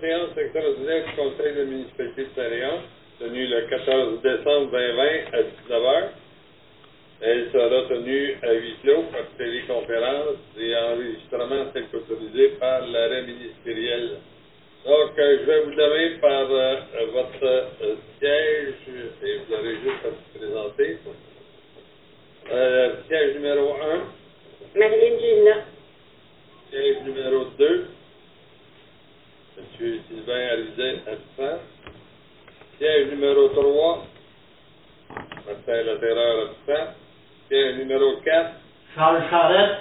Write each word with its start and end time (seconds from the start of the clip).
séance 0.00 0.36
extraordinaire 0.36 1.04
du 1.06 1.12
Conseil 1.16 1.54
de 1.54 1.64
municipalité 1.64 2.22
de 2.24 2.28
Saint-Léon, 2.34 2.80
tenue 3.18 3.46
le 3.46 3.60
14 3.68 4.22
décembre 4.22 4.70
2020 4.70 5.04
à 5.32 5.42
19h. 5.42 6.08
Elle 7.22 7.50
sera 7.50 7.88
tenue 7.88 8.36
à 8.42 8.52
huis 8.52 8.76
clos 8.82 9.04
par 9.10 9.22
téléconférence 9.38 10.36
et 10.58 10.76
enregistrement 10.76 11.66
tel 11.72 11.86
qu'autorisé 11.88 12.48
par 12.60 12.86
l'arrêt 12.86 13.22
ministériel. 13.22 14.18
Donc, 14.84 15.10
je 15.16 15.44
vais 15.46 15.60
vous 15.62 15.74
donner 15.74 16.10
par 16.20 16.46
euh, 16.50 16.76
votre 17.12 17.44
euh, 17.44 17.94
siège, 18.20 18.74
et 19.24 19.38
vous 19.38 19.54
aurez 19.54 19.74
juste 19.76 20.04
à 20.04 20.08
vous 20.10 20.38
présenter. 20.38 20.98
Euh, 22.52 22.92
siège 23.08 23.34
numéro 23.34 23.74
1, 23.74 24.78
Marilyn 24.78 25.18
Gina. 25.18 25.64
siège 26.70 26.96
numéro 27.04 27.46
2, 27.58 27.86
M. 29.58 30.00
Sylvain 30.08 30.48
Arizet, 30.52 31.00
absent. 31.06 31.60
Siège 32.78 33.10
numéro 33.10 33.48
3, 33.48 34.06
Martin 35.46 35.82
Laterreur, 35.82 36.50
absent. 36.50 36.92
Siège 37.48 37.76
numéro 37.78 38.16
4, 38.24 38.50
Charles 38.94 39.22
Charette, 39.30 39.78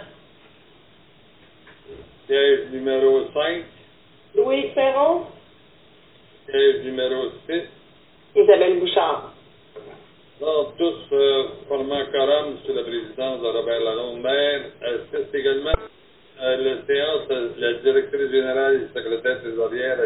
siège 2.27 2.69
numéro 2.71 3.27
5, 3.33 3.63
Louise 4.35 4.73
Perron. 4.75 5.25
siège 6.45 6.83
numéro 6.85 7.31
6. 7.49 7.63
Isabelle 8.35 8.79
Bouchard. 8.79 9.31
Donc, 10.39 10.77
tous 10.77 11.13
euh, 11.13 11.43
formant 11.67 12.05
quorum 12.11 12.57
sous 12.65 12.73
la 12.73 12.83
présidence 12.83 13.41
de 13.41 13.47
Robert 13.47 13.79
Lalonde, 13.79 14.21
maire, 14.21 14.61
assiste 14.81 15.33
également 15.33 15.71
la 16.39 16.85
séance 16.85 17.27
euh, 17.31 17.49
la 17.57 17.73
directrice 17.73 18.31
générale 18.31 18.75
et 18.75 18.97
secrétaire 18.97 19.41
trésorière 19.41 19.97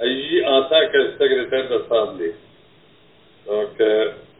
agit 0.00 0.44
en 0.46 0.62
tant 0.64 0.88
que 0.92 1.10
secrétaire 1.12 1.68
d'assemblée. 1.68 2.34
Donc, 3.46 3.70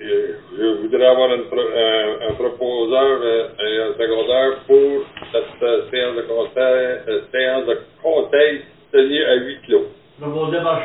je 0.00 0.80
voudrais 0.82 1.06
avoir 1.06 1.30
un, 1.30 2.28
un 2.30 2.34
proposeur 2.34 3.22
et 3.58 3.78
un 3.78 3.92
secondaire 3.94 4.58
pour 4.66 5.04
cette 5.32 5.90
séance 5.90 6.16
de 6.16 6.22
conseil, 6.22 7.22
séance 7.32 7.66
de 7.66 7.78
conseil 8.02 8.62
tenue 8.92 9.24
à 9.24 9.34
huis 9.36 9.58
clos. 9.66 9.88
proposé 10.20 10.58
par 10.62 10.84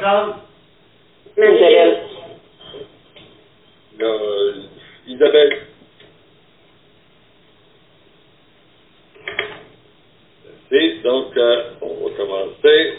Isabelle. 1.38 2.00
Là, 4.00 4.06
euh, 4.06 4.54
Isabelle. 5.08 5.58
Merci. 10.72 11.00
Donc, 11.04 11.38
euh, 11.38 11.64
on 11.82 12.08
va 12.08 12.16
commencer. 12.16 12.94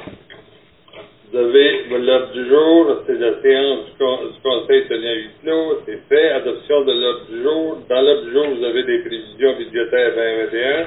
Vous 1.31 1.39
avez 1.39 1.85
l'ordre 1.91 2.33
du 2.33 2.44
jour, 2.55 3.03
c'est 3.07 3.19
la 3.19 3.41
séance 3.43 3.85
du, 3.87 3.93
con- 3.99 4.27
du 4.27 4.41
Conseil 4.43 4.87
tenu 4.89 5.07
à 5.09 5.15
huis 5.15 5.31
clos, 5.43 5.79
c'est 5.87 6.01
fait. 6.09 6.31
Adoption 6.31 6.85
de 6.85 6.93
l'ordre 6.93 7.27
du 7.31 7.43
jour. 7.43 7.79
Dans 7.89 8.01
l'ordre 8.01 8.23
du 8.25 8.33
jour, 8.33 8.47
vous 8.49 8.65
avez 8.65 8.83
des 8.85 8.99
prévisions 9.01 9.55
budgétaires 9.57 10.15
2021, 10.15 10.87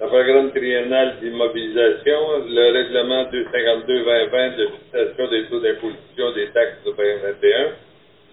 le 0.00 0.06
programme 0.06 0.50
triennal 0.52 1.16
d'immobilisation, 1.20 2.20
le 2.48 2.72
règlement 2.72 3.24
252-2020 3.24 4.56
de 4.56 4.66
fixation 4.66 5.28
des 5.30 5.44
taux 5.48 5.60
d'imposition 5.60 6.30
des 6.34 6.46
taxes 6.52 6.82
de 6.86 6.90
2021, 6.90 7.68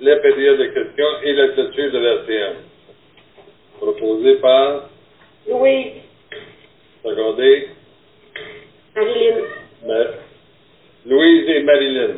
la 0.01 0.15
période 0.17 0.57
de 0.57 0.65
questions 0.65 1.11
et 1.23 1.33
la 1.33 1.47
clôture 1.49 1.91
de 1.91 1.97
la 1.99 2.25
séance. 2.25 2.55
Proposé 3.79 4.35
par, 4.35 4.89
Louise. 5.47 5.93
secondé, 7.03 7.67
Marilyn. 8.95 9.35
Ma- 9.85 10.05
Louise 11.05 11.49
et 11.49 11.63
Marilyn. 11.63 12.09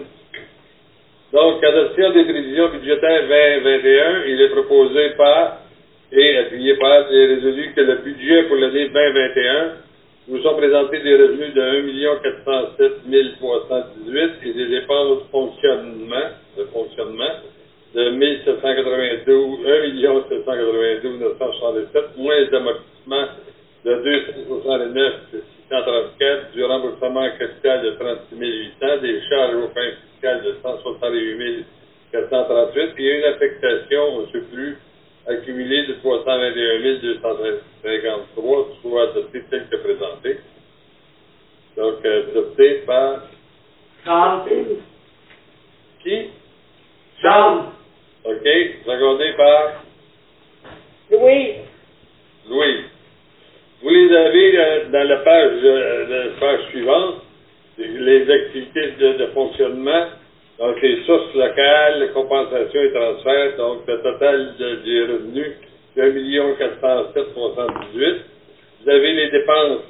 Donc, 1.33 1.63
adoption 1.63 2.11
des 2.11 2.25
prévisions 2.25 2.69
budgétaires 2.69 3.27
2021, 3.27 4.25
il 4.27 4.39
est 4.39 4.49
proposé 4.49 5.09
par 5.17 5.61
et 6.11 6.37
appuyé 6.37 6.75
par 6.75 7.11
et 7.11 7.25
résolu 7.25 7.73
que 7.75 7.81
le 7.81 7.95
budget 8.03 8.43
pour 8.43 8.57
l'année 8.57 8.87
2021 8.87 9.71
nous 10.27 10.43
sont 10.43 10.53
présentés 10.53 10.99
des 10.99 11.15
revenus 11.15 11.51
de 11.55 11.61
1 11.61 12.19
407 12.21 12.91
318 13.39 14.31
et 14.45 14.53
des 14.53 14.67
dépenses 14.67 15.23
de 15.23 15.29
fonctionnement, 15.31 16.29
de 16.55 16.63
fonctionnement 16.65 17.33
de 17.95 18.09
1792, 18.09 19.65
1 19.65 20.29
792 20.29 21.19
967, 21.19 22.03
moins 22.17 22.35
les 22.35 22.53
amortissements 22.53 23.27
de 23.83 23.95
269 23.95 25.13
634, 25.73 26.51
du 26.53 26.63
remboursement 26.63 27.27
capital 27.39 27.81
de 27.81 27.91
36 27.91 28.35
800, 28.79 29.01
des 29.01 29.21
charges 29.27 29.55
aux 29.55 29.67
fins 29.69 29.91
fiscales 30.11 30.43
de 30.43 30.55
168 30.61 31.65
438 32.11 32.93
et 32.99 33.17
une 33.17 33.25
affectation 33.25 34.15
au 34.17 34.27
surplus 34.27 34.77
accumulé 35.27 35.87
de 35.87 35.93
321 35.93 36.99
253, 37.01 38.67
soit 38.83 39.09
adopté 39.09 39.41
tel 39.49 39.67
que 39.67 39.75
présenté. 39.77 40.39
Donc, 41.75 42.05
euh, 42.05 42.29
adopté 42.29 42.83
par 42.85 43.23
Charles, 44.05 44.43
qui? 46.03 46.29
Charles, 47.19 47.63
OK. 48.25 48.47
Secondé 48.85 49.33
par 49.37 49.83
Louise. 51.09 51.55
Louis. 52.47 52.92
Vous 53.83 53.89
les 53.89 54.15
avez 54.15 54.57
euh, 54.57 54.79
dans 54.93 55.07
la 55.09 55.17
page, 55.17 55.51
euh, 55.61 56.05
la 56.07 56.39
page 56.39 56.61
suivante, 56.69 57.15
les 57.77 58.31
activités 58.31 58.91
de, 58.97 59.13
de 59.17 59.25
fonctionnement, 59.33 60.05
donc 60.57 60.81
les 60.81 61.03
sources 61.05 61.33
locales, 61.35 61.99
les 61.99 62.07
compensations 62.13 62.81
et 62.81 62.93
transferts, 62.93 63.57
donc 63.57 63.79
le 63.85 63.97
total 64.01 64.55
de, 64.57 64.75
des 64.85 65.01
revenus 65.01 65.51
de 65.97 66.01
1 66.01 66.53
407 66.59 67.33
318. 67.33 68.15
Vous 68.83 68.89
avez 68.89 69.13
les 69.15 69.29
dépenses 69.31 69.81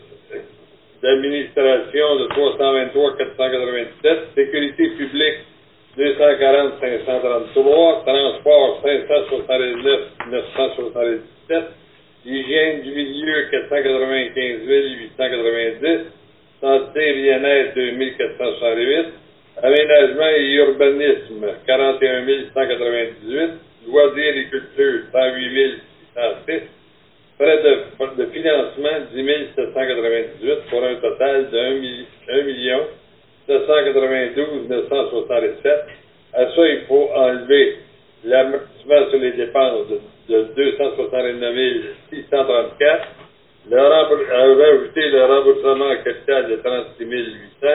d'administration 1.04 2.16
de 2.16 2.28
323 2.30 3.18
497, 3.18 4.20
sécurité 4.34 4.90
publique 4.98 5.38
240 5.98 6.74
533, 6.82 8.04
transport 8.06 8.82
569 8.82 10.00
977, 10.32 11.20
hygiène 11.52 11.54
du 11.54 11.62
milieu 11.62 11.73
495 13.82 14.68
890, 14.68 16.06
santé 16.62 17.14
bien-être 17.14 17.74
2468, 17.76 19.06
aménagement 19.64 20.30
et 20.30 20.54
urbanisme 20.56 21.48
41 21.66 22.26
198, 22.54 23.50
loisirs 23.88 24.38
et 24.38 24.46
culture 24.46 25.02
108 25.12 25.80
606, 26.16 26.62
frais 27.40 27.58
de, 27.64 28.16
de 28.24 28.26
financement 28.32 28.98
10 29.12 29.26
798 29.56 30.58
pour 30.70 30.84
un 30.84 30.96
total 30.96 31.50
de 31.50 31.58
1 32.30 32.44
million 32.44 32.82
792 33.48 34.70
967. 34.70 35.74
À 36.36 36.46
ça, 36.46 36.68
il 36.68 36.82
faut 36.88 37.10
enlever 37.16 37.78
l'amortissement 38.24 39.10
sur 39.10 39.20
les 39.20 39.32
dépenses 39.32 39.88
de, 39.90 40.34
de 40.34 40.42
269 40.56 41.56
634, 42.12 43.08
le 43.70 43.78
remboursement, 43.80 44.56
rajouter 44.62 45.10
le 45.10 45.24
remboursement 45.26 45.86
en 45.90 45.96
capital 46.04 46.50
de 46.50 46.56
36 46.58 47.06
800 47.06 47.68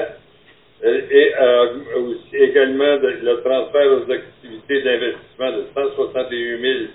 euh, 0.84 1.00
et 1.10 1.32
euh, 1.40 1.66
aussi 1.96 2.36
également 2.36 2.96
de- 2.98 3.18
le 3.22 3.40
transfert 3.42 3.90
aux 3.92 4.10
activités 4.12 4.82
d'investissement 4.82 5.52
de 5.52 5.64
161 5.74 6.88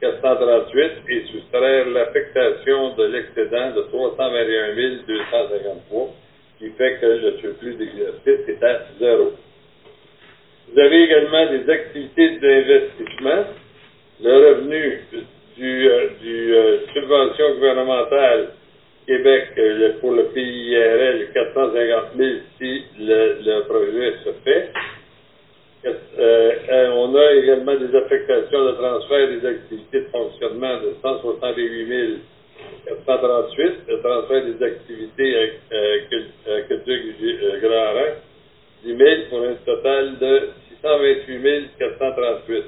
438 0.00 0.90
et 1.10 1.22
soustraire 1.32 1.86
l'affectation 1.90 2.94
de 2.96 3.04
l'excédent 3.06 3.70
de 3.76 3.82
321 3.82 4.74
253 5.06 6.10
qui 6.58 6.70
fait 6.70 6.98
que 7.00 7.06
le 7.06 7.38
surplus 7.38 7.74
d'exercice 7.74 8.48
est 8.48 8.64
à 8.64 8.80
zéro. 8.98 9.32
Vous 10.72 10.78
avez 10.80 11.04
également 11.04 11.46
des 11.52 11.70
activités 11.70 12.30
d'investissement. 12.38 13.44
Le 14.22 14.32
revenu 14.48 15.00
du, 15.56 15.88
euh, 15.88 16.08
du 16.20 16.54
euh, 16.54 16.76
subvention 16.94 17.54
gouvernementale 17.54 18.48
Québec 19.06 19.46
euh, 19.58 19.78
le- 20.40 20.72
pour 20.72 21.16
le 21.16 21.26
PIRL, 21.26 21.32
450 21.34 22.04
000 22.16 22.30
si 22.58 22.84
le, 22.98 23.60
projet 23.62 24.12
se 24.24 24.30
fait. 24.44 24.68
Euh, 25.86 25.92
euh, 26.70 26.90
on 26.92 27.14
a 27.16 27.32
également 27.34 27.76
des 27.76 27.94
affectations 27.96 28.64
de 28.66 28.72
transfert 28.72 29.28
des 29.28 29.46
activités 29.46 30.00
de 30.00 30.06
fonctionnement 30.12 30.78
de 30.78 30.94
168 31.02 32.18
438, 32.86 33.74
le 33.88 34.00
transfert 34.02 34.44
des 34.44 34.64
activités 34.64 35.36
euh, 35.36 35.48
euh, 35.72 35.98
cul- 36.10 36.64
culture 36.68 37.60
grand 37.62 37.94
rang, 37.94 38.14
10 38.84 38.96
000 38.96 39.10
pour 39.30 39.42
un 39.44 39.54
total 39.66 40.18
de 40.18 40.48
628 40.82 41.70
438. 41.78 42.64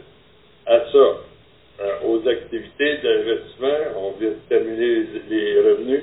À 0.67 0.81
ça, 0.93 1.17
aux 2.05 2.29
activités 2.29 2.97
d'investissement, 2.99 3.79
on 3.97 4.13
vient 4.13 4.31
de 4.31 4.37
terminer 4.49 5.05
les, 5.29 5.55
les 5.55 5.61
revenus, 5.61 6.03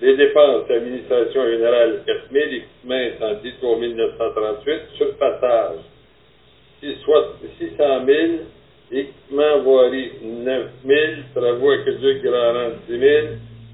Les 0.00 0.16
dépenses 0.16 0.66
d'administration 0.66 1.46
générale, 1.46 2.02
4 2.06 2.18
000. 2.32 2.44
Équipement 2.46 2.94
incendie, 2.94 3.52
3 3.60 3.78
938. 3.78 4.80
Surfaçage, 4.96 5.78
600 6.80 8.06
000. 8.06 8.18
Équipement 8.90 9.58
voirie, 9.62 10.10
9 10.22 10.66
000. 10.84 10.98
Travaux 11.34 11.70
aqueducs 11.70 12.22
grand 12.22 12.52
rang, 12.52 12.70
10 12.88 12.98
000. 12.98 13.26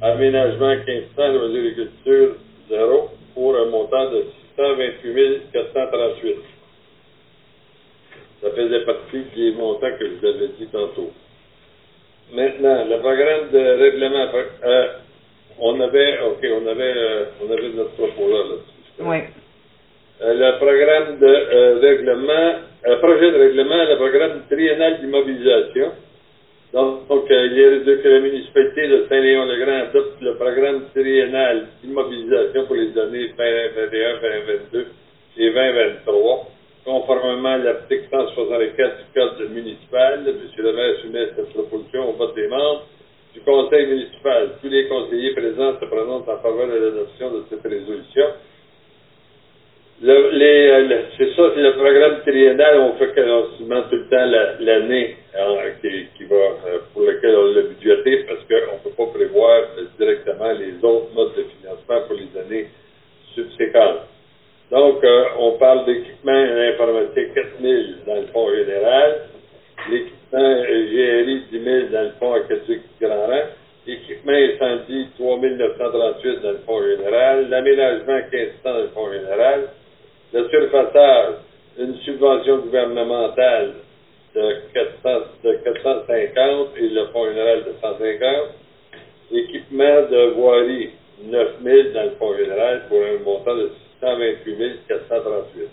Aménagement, 0.02 0.76
1500. 0.86 1.32
Loisirs 1.32 1.58
agriculture, 1.58 2.36
0. 2.68 3.10
Pour 3.34 3.56
un 3.56 3.66
montant 3.66 4.10
de 4.10 4.24
628 4.56 5.52
438. 5.52 6.36
Ça 8.42 8.50
faisait 8.50 8.84
partie 8.84 9.22
des 9.36 9.52
montants 9.52 9.90
que 9.98 10.06
je 10.06 10.12
vous 10.14 10.26
avais 10.26 10.48
dit 10.58 10.66
tantôt. 10.66 11.12
Maintenant, 12.32 12.84
le 12.88 12.98
programme 12.98 13.50
de 13.50 13.58
règlement, 13.58 14.26
euh, 14.64 14.88
on 15.58 15.80
avait, 15.80 16.18
ok, 16.20 16.46
on 16.62 16.66
avait, 16.66 16.94
euh, 16.96 17.24
on 17.42 17.50
avait 17.50 17.68
notre 17.70 17.90
propos 17.92 18.28
là, 18.28 18.38
là-dessus. 18.38 18.80
Oui. 19.00 19.18
Euh, 20.22 20.34
le 20.34 20.58
programme 20.58 21.18
de 21.18 21.26
euh, 21.26 21.78
règlement, 21.80 22.54
euh, 22.86 22.96
projet 22.96 23.30
de 23.30 23.38
règlement, 23.38 23.84
le 23.84 23.96
programme 23.96 24.42
triennal 24.50 25.00
d'immobilisation. 25.00 25.92
Donc, 26.74 27.08
donc 27.08 27.24
il 27.30 27.58
est 27.58 27.80
de 27.80 27.94
que 27.94 28.08
la 28.08 28.20
municipalité 28.20 28.86
de 28.86 29.06
Saint-Léon-le-Grand 29.08 29.88
adopte 29.88 30.20
le 30.20 30.34
programme 30.36 30.82
triennal 30.94 31.66
d'immobilisation 31.82 32.64
pour 32.64 32.76
les 32.76 32.96
années 32.98 33.32
2021, 33.36 34.20
2022 34.20 34.86
et 35.38 35.50
2023, 35.50 36.48
conformément 36.84 37.48
à 37.48 37.56
l'article 37.56 38.04
164 38.10 38.98
du 38.98 39.04
Code 39.14 39.50
municipal. 39.50 40.20
M. 40.26 40.36
le 40.58 40.72
maire 40.72 40.94
soumet 41.00 41.28
cette 41.34 41.50
proposition 41.54 42.10
au 42.10 42.12
vote 42.12 42.34
des 42.34 42.46
membres 42.46 42.82
du 43.34 43.40
conseil 43.42 43.86
municipal. 43.86 44.50
Tous 44.62 44.68
les 44.68 44.86
conseillers 44.88 45.32
présents 45.32 45.74
se 45.80 45.84
prononcent 45.86 46.28
en 46.28 46.38
faveur 46.38 46.68
de 46.68 46.74
l'adoption 46.74 47.30
de 47.32 47.44
cette 47.50 47.62
résolution. 47.62 48.26
C'est 50.02 51.30
ça, 51.36 51.52
c'est 51.54 51.62
le 51.62 51.72
programme 51.74 52.20
triennal, 52.26 52.78
on 52.80 52.94
fait 52.94 53.12
quasiment 53.14 53.82
tout 53.90 53.96
le 53.96 54.08
temps 54.10 54.26
la- 54.26 54.54
l'année 54.60 55.16
hein, 55.36 55.56
qui, 55.82 56.24
va, 56.24 56.36
euh, 56.36 56.78
pour 56.92 57.02
lequel 57.02 57.36
on 57.36 57.44
l'a 57.46 57.62
budgété, 57.62 58.24
parce 58.26 58.40
qu'on 58.44 58.74
ne 58.76 58.80
peut 58.82 58.96
pas 58.96 59.06
prévoir 59.12 59.62
directement 59.98 60.52
les 60.52 60.74
autres 60.84 61.12
modes 61.14 61.34
de 61.36 61.44
financement 61.44 62.00
pour 62.06 62.16
les 62.16 62.40
années 62.40 62.66
subséquentes. 63.34 64.02
Donc, 64.70 65.04
euh, 65.04 65.24
on 65.38 65.52
parle 65.52 65.86
d'équipement 65.86 66.32
informatique 66.32 67.34
4 67.34 67.48
000 67.60 67.82
dans 68.06 68.16
le 68.16 68.26
fonds 68.32 68.50
général, 68.54 69.22
l'équipement 69.90 70.19
euh, 70.34 71.22
GRI 71.24 71.42
10 71.50 71.64
000 71.64 71.88
dans 71.92 72.02
le 72.02 72.10
fonds 72.18 72.34
aquatique 72.34 72.82
Grand 73.00 73.26
Rang, 73.26 73.48
l'équipement 73.86 74.32
incendie 74.32 75.08
3 75.18 75.38
938 75.38 76.42
dans 76.42 76.50
le 76.50 76.58
fonds 76.66 76.82
général, 76.82 77.48
l'aménagement 77.48 78.20
1500 78.32 78.52
dans 78.64 78.78
le 78.78 78.88
fonds 78.88 79.12
général, 79.12 79.68
le 80.32 80.48
surfaçage, 80.48 81.34
une 81.78 81.96
subvention 81.96 82.58
gouvernementale 82.58 83.74
de, 84.34 84.54
400, 84.74 85.20
de 85.42 85.52
450 85.64 86.68
et 86.76 86.88
le 86.88 87.06
fonds 87.06 87.26
général 87.26 87.64
de 87.64 87.74
150. 87.80 88.22
Équipement 89.32 90.02
de 90.10 90.34
voirie, 90.34 90.90
9 91.24 91.48
000 91.62 91.88
dans 91.94 92.04
le 92.04 92.10
fonds 92.18 92.36
général 92.36 92.82
pour 92.88 92.98
un 92.98 93.22
montant 93.24 93.56
de 93.56 93.70
628 94.00 94.80
438. 94.88 95.68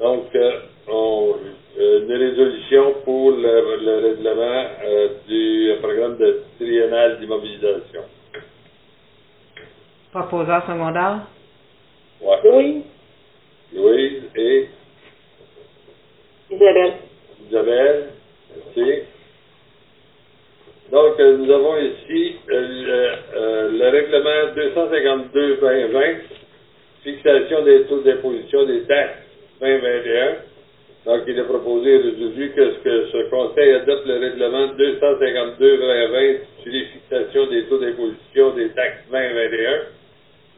Donc, 0.00 0.34
euh, 0.34 0.52
on, 0.88 1.36
euh, 1.78 2.02
une 2.02 2.12
résolution 2.12 2.94
pour 3.04 3.30
le, 3.30 3.76
le 3.84 4.08
règlement 4.08 4.64
euh, 4.84 5.08
du 5.28 5.72
programme 5.80 6.16
de 6.18 6.42
triennal 6.58 7.20
d'immobilisation. 7.20 8.02
Secondaire. 10.60 11.20
Ouais. 12.20 12.36
Louis, 12.44 12.82
Louise 13.74 14.22
et? 14.36 14.68
Isabelle. 16.50 16.92
Isabelle, 17.48 18.08
merci. 18.54 19.02
Donc, 20.90 21.18
euh, 21.18 21.36
nous 21.38 21.50
avons 21.50 21.78
ici 21.78 22.36
euh, 22.50 22.60
le, 22.60 23.12
euh, 23.34 23.70
le 23.72 23.88
règlement 23.88 24.52
252-2020, 24.54 26.16
fixation 27.02 27.62
des 27.64 27.84
taux 27.84 28.00
d'imposition 28.00 28.66
des 28.66 28.82
taxes 28.82 29.16
2021. 29.60 30.36
Donc, 31.06 31.22
il 31.26 31.38
est 31.38 31.44
proposé 31.44 31.94
et 31.94 31.96
résolu 31.96 32.52
que 32.54 32.70
ce, 32.72 32.78
que 32.78 33.06
ce 33.10 33.30
Conseil 33.30 33.72
adopte 33.72 34.06
le 34.06 34.18
règlement 34.18 34.66
252-2020 34.66 36.36
sur 36.62 36.72
les 36.72 36.84
fixations 36.84 37.46
des 37.46 37.64
taux 37.64 37.78
d'imposition 37.78 38.50
des 38.50 38.68
taxes 38.68 38.98
2021. 39.10 39.80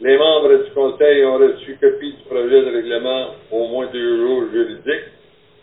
Les 0.01 0.19
membres 0.19 0.65
du 0.65 0.71
Conseil 0.73 1.25
ont 1.25 1.39
reçu 1.39 1.77
copie 1.81 2.13
du 2.13 2.23
projet 2.25 2.63
de 2.63 2.75
règlement 2.75 3.35
au 3.53 3.69
moins 3.69 3.87
deux 3.93 4.17
jours 4.19 4.43
juridiques 4.53 5.11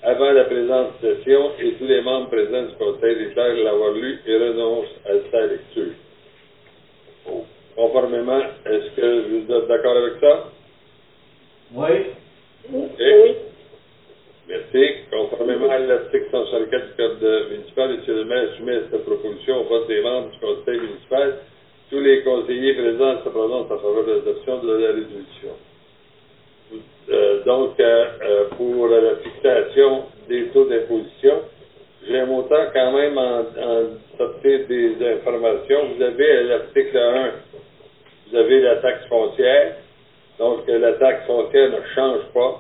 avant 0.04 0.32
la 0.32 0.46
présente 0.46 0.94
session 1.02 1.52
et 1.60 1.74
tous 1.74 1.86
les 1.86 2.02
membres 2.02 2.30
présents 2.30 2.64
du 2.64 2.76
Conseil 2.76 3.18
déclarent 3.18 3.54
l'avoir 3.56 3.92
lu 3.92 4.20
et 4.26 4.36
renoncent 4.38 4.88
à 5.06 5.12
sa 5.32 5.46
lecture. 5.48 5.94
Conformément, 7.76 8.42
est-ce 8.66 8.96
que 8.96 9.22
vous 9.28 9.54
êtes 9.54 9.68
d'accord 9.68 9.98
avec 9.98 10.14
ça? 10.22 10.50
Oui. 11.74 11.90
Oui. 12.72 13.36
Merci. 14.48 14.94
Conformément 15.12 15.70
à 15.70 15.80
l'article 15.80 16.26
164 16.32 16.88
du 16.88 16.94
Code 16.96 17.48
municipal, 17.52 17.92
M. 17.92 18.00
le 18.08 18.24
maire 18.26 18.50
soumet 18.58 18.80
cette 18.92 19.06
proposition 19.06 19.62
au 19.62 19.64
vote 19.66 19.88
des 19.88 20.02
membres 20.02 20.32
du 20.32 20.40
Conseil 20.40 20.80
municipal. 20.80 21.38
Tous 21.92 22.00
les 22.00 22.22
conseillers 22.24 22.74
présents 22.74 23.22
se 23.22 23.28
prononcent 23.28 23.70
en 23.70 23.78
faveur 23.78 24.06
de 24.06 24.12
l'adoption 24.14 24.60
de 24.60 24.72
la 24.72 24.88
résolution. 24.94 25.52
Euh, 27.10 27.44
donc, 27.44 27.78
euh, 27.82 28.06
euh, 28.24 28.46
pour 28.56 28.88
la 28.88 29.16
fixation 29.16 30.06
des 30.30 30.46
taux 30.54 30.64
d'imposition, 30.64 31.42
j'ai 32.08 32.18
un 32.18 32.28
montant 32.28 32.64
quand 32.74 32.94
même 32.94 33.18
en, 33.18 33.42
en 33.42 33.88
sortir 34.18 34.62
des 34.70 34.94
informations. 35.06 35.90
Vous 35.94 36.02
avez 36.02 36.44
l'article 36.44 36.98
1, 36.98 37.32
vous 38.30 38.38
avez 38.38 38.62
la 38.62 38.78
taxe 38.78 39.06
foncière. 39.10 39.74
Donc, 40.40 40.62
la 40.68 40.94
taxe 40.94 41.26
foncière 41.28 41.72
ne 41.72 41.82
change 41.94 42.22
pas. 42.34 42.58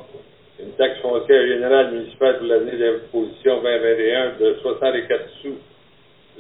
Une 0.60 0.74
taxe 0.74 1.00
foncière 1.00 1.48
générale 1.48 1.92
municipale 1.94 2.38
pour 2.38 2.48
l'année 2.48 2.75
d'imposition 2.78 3.62
2021 3.62 4.33
de 4.42 4.56
64 4.62 5.24
sous 5.42 5.56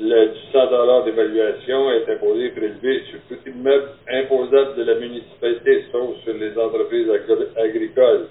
le, 0.01 0.25
du 0.27 0.39
100 0.51 1.03
d'évaluation 1.05 1.91
est 1.91 2.09
imposé 2.11 2.45
et 2.45 2.49
prélevé 2.49 3.03
sur 3.09 3.19
tout 3.29 3.37
immeuble 3.47 3.89
imposable 4.11 4.75
de 4.75 4.83
la 4.83 4.95
municipalité, 4.95 5.83
sauf 5.91 6.15
sur 6.23 6.33
les 6.33 6.57
entreprises 6.57 7.07
agri- 7.09 7.47
agricoles 7.55 8.25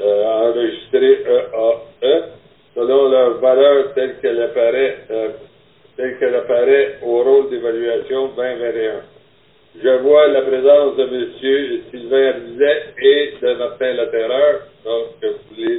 euh, 0.00 0.48
enregistrées 0.50 1.22
EAE, 1.26 2.22
selon 2.74 3.10
leur 3.10 3.38
valeur 3.38 3.92
telle 3.94 4.16
qu'elle 4.20 4.40
apparaît, 4.40 4.98
euh, 5.10 5.28
telle 5.96 6.18
qu'elle 6.18 6.34
apparaît 6.36 6.98
au 7.02 7.22
rôle 7.22 7.50
d'évaluation 7.50 8.28
2021. 8.36 9.02
Je 9.82 9.88
vois 9.98 10.28
la 10.28 10.42
présence 10.42 10.96
de 10.96 11.02
M. 11.02 11.80
Sylvain 11.90 12.32
Rizet 12.32 12.82
et 13.02 13.34
de 13.40 13.54
Martin 13.54 13.92
Laterreur. 13.94 14.60
Donc, 14.84 15.06
vous 15.22 15.54
voulez 15.54 15.78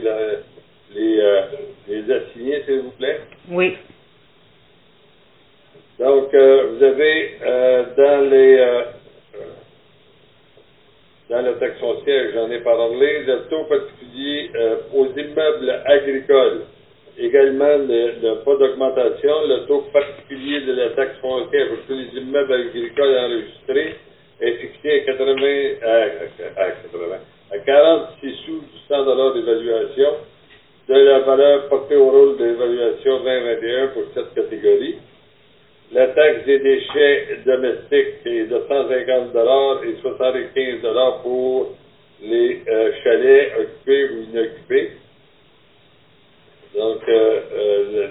les, 0.94 1.20
euh, 1.20 1.42
les 1.88 2.14
assigner, 2.14 2.62
s'il 2.66 2.82
vous 2.82 2.92
plaît? 2.92 3.20
Oui. 3.50 3.78
Donc, 6.00 6.34
euh, 6.34 6.68
vous 6.72 6.84
avez 6.84 7.32
euh, 7.46 7.84
dans 7.98 8.30
les 8.30 8.58
euh, 8.58 8.82
dans 11.30 11.42
la 11.42 11.54
taxe 11.56 11.78
foncière, 11.80 12.32
j'en 12.34 12.50
ai 12.50 12.60
parlé, 12.60 13.20
le 13.24 13.50
taux 13.50 13.66
particulier 13.66 14.50
euh, 14.56 14.78
aux 14.94 15.08
immeubles 15.08 15.82
agricoles. 15.86 16.62
Également, 17.20 17.78
le, 17.78 18.14
le 18.22 18.44
pas 18.46 18.56
d'augmentation, 18.56 19.34
le 19.46 19.66
taux 19.68 19.84
particulier 19.92 20.62
de 20.62 20.72
la 20.72 20.90
taxe 20.92 21.18
foncière 21.20 21.68
pour 21.68 21.78
tous 21.86 21.94
les 21.94 22.22
immeubles 22.22 22.54
agricoles 22.54 23.18
enregistrés 23.18 23.96
est 24.40 24.54
fixé 24.54 25.02
à 25.02 25.06
80, 25.06 25.42
à, 25.84 26.62
à 26.62 26.72
80, 26.72 27.18
à 27.52 27.58
46 27.60 28.36
sous 28.46 28.60
du 28.62 28.80
100 28.88 29.34
d'évaluation 29.36 30.12
de 30.88 30.94
la 30.94 31.20
valeur 31.20 31.68
portée 31.68 31.98
au 31.98 32.10
rôle 32.10 32.38
d'évaluation 32.38 33.20
2021 33.20 33.88
pour 33.88 34.04
cette 34.16 34.34
catégorie. 34.34 34.96
La 35.92 36.06
taxe 36.08 36.46
des 36.46 36.60
déchets 36.60 37.40
domestiques 37.46 38.22
est 38.26 38.46
de 38.46 38.62
150 38.68 39.84
et 39.86 39.96
75 40.02 41.22
pour 41.24 41.76
les 42.22 42.62
euh, 42.68 42.92
chalets 43.04 43.54
occupés 43.60 44.10
ou 44.12 44.22
inoccupés. 44.22 44.92
Donc, 46.76 47.02
euh, 47.10 47.40
euh, 47.54 48.08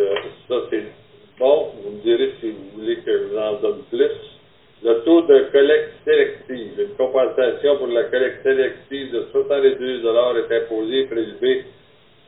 euh, 0.00 0.14
ça 0.48 0.54
c'est 0.68 0.82
bon. 1.38 1.70
Vous 1.82 1.90
me 1.92 2.02
direz 2.02 2.30
si 2.40 2.50
vous 2.50 2.80
voulez 2.80 2.96
que 2.96 3.10
je 3.10 3.24
vous 3.24 3.38
en 3.38 3.54
donne 3.54 3.82
plus. 3.88 4.10
Le 4.82 5.02
taux 5.04 5.22
de 5.22 5.46
collecte 5.50 5.92
sélective, 6.04 6.78
une 6.78 6.94
compensation 6.96 7.78
pour 7.78 7.86
la 7.86 8.04
collecte 8.04 8.42
sélective 8.42 9.12
de 9.12 9.26
62 9.32 10.02
est 10.04 10.56
imposée 10.56 11.04
prélevée 11.06 11.64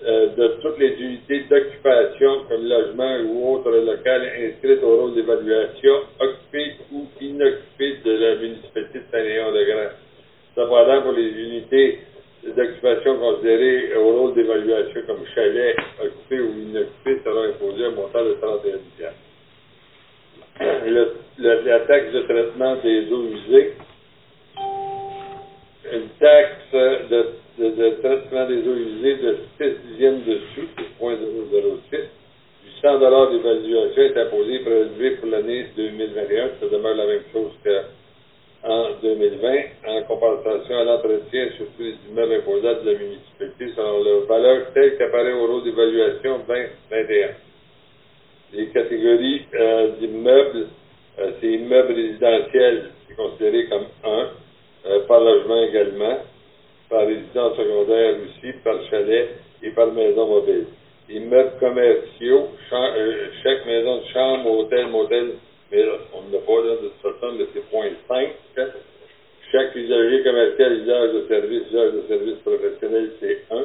euh, 0.05 0.27
de 0.37 0.49
toutes 0.61 0.79
les 0.79 0.95
unités 1.01 1.45
d'occupation 1.49 2.45
comme 2.49 2.69
logement 2.69 3.19
ou 3.25 3.55
autres 3.55 3.71
local 3.71 4.31
inscrites 4.39 4.83
au 4.83 4.97
rôle 4.97 5.15
d'évaluation, 5.15 5.95
occupées 6.21 6.77
ou 6.93 7.07
inoccupées 7.21 7.97
de 8.05 8.13
la 8.13 8.35
municipalité 8.37 8.99
de 8.99 9.05
Saint-Léon-de-Grand. 9.11 9.91
Cependant, 10.55 11.03
pour 11.03 11.13
les 11.13 11.31
unités 11.31 12.01
d'occupation 12.45 13.19
considérées 13.19 13.95
au 13.97 14.13
rôle 14.13 14.35
d'évaluation 14.35 15.01
comme 15.07 15.25
chalet, 15.35 15.77
occupé 16.03 16.41
ou 16.41 16.53
inoccupé, 16.61 17.21
sera 17.25 17.47
imposé 17.47 17.87
un 17.87 17.91
montant 17.93 18.25
de 18.25 18.35
31 18.35 18.79
le, 20.61 21.17
le, 21.39 21.63
La 21.65 21.81
taxe 21.81 22.13
de 22.13 22.21
traitement 22.23 22.77
des 22.77 23.13
eaux 23.13 23.25
usées, 23.29 23.75
une 25.93 26.09
taxe 26.19 26.73
de, 26.73 27.27
de, 27.59 27.71
de, 27.71 27.89
traitement 28.03 28.47
des 28.47 28.59
eaux 28.69 28.77
usées 28.77 29.17
de 29.17 29.37
6 29.59 29.65
dixièmes 29.89 30.23
dessus, 30.25 30.69
c'est 30.77 31.05
0.006. 31.05 31.99
Du 32.65 32.71
100 32.83 32.99
d'évaluation 33.31 34.03
est 34.03 34.17
imposé 34.19 34.59
prélevé 34.59 35.11
pour 35.17 35.31
l'année 35.31 35.67
2021. 35.77 36.51
Ça 36.61 36.69
demeure 36.69 36.95
la 36.97 37.07
même 37.07 37.23
chose 37.33 37.53
qu'en 37.65 38.89
2020, 39.03 39.55
en 39.87 40.03
compensation 40.03 40.79
à 40.79 40.85
l'entretien 40.85 41.49
sur 41.57 41.67
tous 41.77 41.83
les 41.83 41.95
immeubles 42.11 42.35
imposables 42.35 42.85
de 42.85 42.91
la 42.91 42.99
municipalité 42.99 43.73
selon 43.75 44.05
leur 44.05 44.27
valeur 44.27 44.73
telle 44.75 44.99
qu'apparaît 44.99 45.33
au 45.33 45.47
rôle 45.47 45.65
d'évaluation 45.65 46.41
2021. 46.47 47.29
Les 48.53 48.69
catégories 48.69 49.47
euh, 49.55 49.89
d'immeubles, 49.99 50.67
euh, 51.19 51.31
c'est 51.41 51.53
immeubles 51.53 51.95
résidentiels, 51.95 52.91
c'est 53.09 53.17
considéré 53.17 53.67
comme 53.69 53.87
1 54.05 54.29
euh, 54.87 55.01
par 55.07 55.21
logement 55.21 55.63
également, 55.65 56.19
par 56.89 57.07
résidence 57.07 57.57
secondaire 57.57 58.17
aussi, 58.23 58.53
par 58.65 58.77
chalet 58.91 59.29
et 59.63 59.71
par 59.71 59.93
maison 59.93 60.27
mobile. 60.27 60.67
Immeubles 61.09 61.53
commerciaux, 61.61 62.49
euh, 62.73 63.27
chaque 63.43 63.67
maison 63.67 63.99
de 63.99 64.07
chambre, 64.13 64.51
hôtel, 64.51 64.87
motel, 64.89 65.33
mais 65.71 65.85
on 66.15 66.31
n'a 66.31 66.39
pas 66.39 66.63
là 66.63 66.75
de 66.83 66.89
toute 66.89 67.03
façon, 67.03 67.35
mais 67.39 67.47
c'est 67.55 67.71
point 67.71 67.91
5. 68.09 68.31
Chaque 69.53 69.75
usager 69.77 70.23
commercial, 70.25 70.73
usage 70.73 71.13
de 71.13 71.27
service, 71.29 71.63
usage 71.71 71.93
de 71.93 72.03
service 72.09 72.39
professionnel, 72.45 73.11
c'est 73.21 73.39
1. 73.51 73.65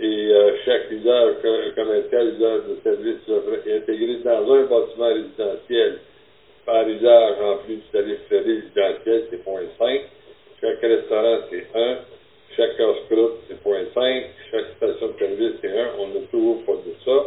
Et 0.00 0.32
euh, 0.32 0.52
chaque 0.64 0.90
usage 0.90 1.34
commercial, 1.74 2.34
usage 2.36 2.60
de 2.68 2.78
service 2.82 3.18
intégré 3.66 4.16
dans 4.24 4.52
un 4.52 4.62
bâtiment 4.64 5.06
résidentiel 5.06 5.98
par 6.64 6.88
usage 6.88 7.34
en 7.42 7.56
plus 7.58 7.76
du 7.76 7.82
tarif 7.92 8.18
résidentiel, 8.30 9.24
c'est 9.30 9.44
0.5. 9.44 10.00
Chaque 10.60 10.80
restaurant, 10.80 11.38
c'est 11.50 11.66
1. 11.74 11.98
Chaque 12.56 12.76
casse-croûte, 12.76 13.40
c'est 13.48 13.62
0.5. 13.62 14.24
Chaque 14.50 14.66
station 14.76 15.08
de 15.08 15.18
service, 15.18 15.52
c'est 15.60 15.76
1. 15.76 15.86
On 15.98 16.08
n'a 16.08 16.26
toujours 16.30 16.64
pas 16.64 16.72
de 16.72 16.94
ça. 17.04 17.24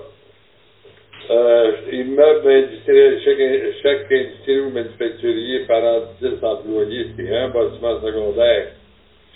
Euh, 1.29 1.71
immeuble 1.91 2.49
industriel, 2.49 3.19
chaque, 3.25 3.83
chaque 3.83 4.11
industrie 4.11 4.59
ou 4.61 4.69
manufacturier 4.69 5.65
par 5.65 5.81
10 6.21 6.41
employés, 6.41 7.07
c'est 7.17 7.35
un 7.35 7.49
bâtiment 7.49 7.99
secondaire. 7.99 8.67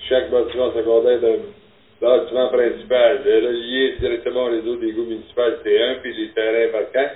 Chaque 0.07 0.31
bâtiment 0.31 0.71
secondaire 0.73 1.19
d'un 1.19 1.37
bâtiment 1.99 2.47
principal 2.47 3.19
relié 3.25 3.95
directement 3.99 4.45
au 4.45 4.51
réseau 4.51 4.77
d'égout 4.77 5.03
municipal, 5.03 5.57
c'est 5.63 5.81
un, 5.81 5.95
puis 5.95 6.13
les 6.13 6.29
terrains 6.29 6.71
vacants. 6.71 7.13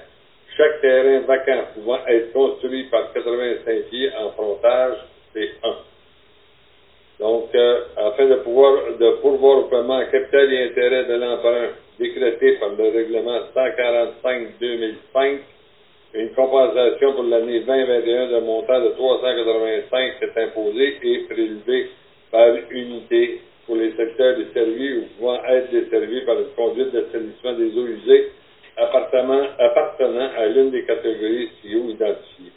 Chaque 0.57 0.81
terrain 0.81 1.19
vacant 1.21 1.63
pouvant 1.75 1.99
être 2.07 2.33
construit 2.33 2.83
par 2.85 3.13
85 3.13 3.83
pieds 3.89 4.11
en 4.17 4.31
frontage, 4.31 4.97
c'est 5.33 5.51
1. 5.63 5.75
Donc, 7.19 7.49
euh, 7.55 7.79
afin 7.95 8.25
de 8.25 8.35
pouvoir 8.35 8.97
de 8.99 9.11
pourvoir 9.21 9.59
au 9.59 9.63
paiement 9.63 10.01
capital 10.11 10.51
et 10.51 10.65
intérêt 10.65 11.05
de 11.05 11.13
l'emprunt 11.13 11.69
décrété 11.97 12.53
par 12.59 12.69
le 12.77 12.89
règlement 12.89 13.39
145-2005, 13.55 15.39
une 16.13 16.29
compensation 16.33 17.13
pour 17.13 17.23
l'année 17.23 17.61
2021 17.61 18.31
d'un 18.31 18.41
montant 18.41 18.81
de 18.81 18.89
385 18.89 20.13
est 20.21 20.41
imposée 20.43 20.97
et 21.03 21.17
prélevée 21.29 21.89
par 22.31 22.49
unité 22.69 23.41
pour 23.65 23.77
les 23.77 23.91
secteurs 23.95 24.37
desservis 24.37 24.97
ou 24.97 25.03
pouvant 25.17 25.43
être 25.45 25.71
desservis 25.71 26.21
par 26.21 26.37
une 26.37 26.53
conduite 26.55 26.91
d'assainissement 26.91 27.53
des 27.53 27.77
eaux 27.77 27.87
usées 27.87 28.31
appartenant, 28.77 30.29
à 30.37 30.45
l'une 30.47 30.71
des 30.71 30.83
catégories 30.83 31.49
CIO 31.61 31.89
identifiées 31.89 32.51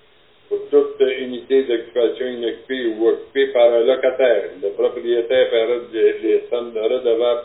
pour 0.48 0.58
toute 0.70 1.00
unité 1.00 1.64
d'occupation 1.64 2.26
inoccupée 2.26 2.86
ou 2.86 3.08
occupée 3.08 3.48
par 3.48 3.72
un 3.72 3.80
locataire. 3.80 4.50
Le 4.62 4.70
propriétaire 4.70 5.50
paiera 5.50 5.74
les 5.92 6.44
sommes 6.50 6.72
redevables 6.74 7.44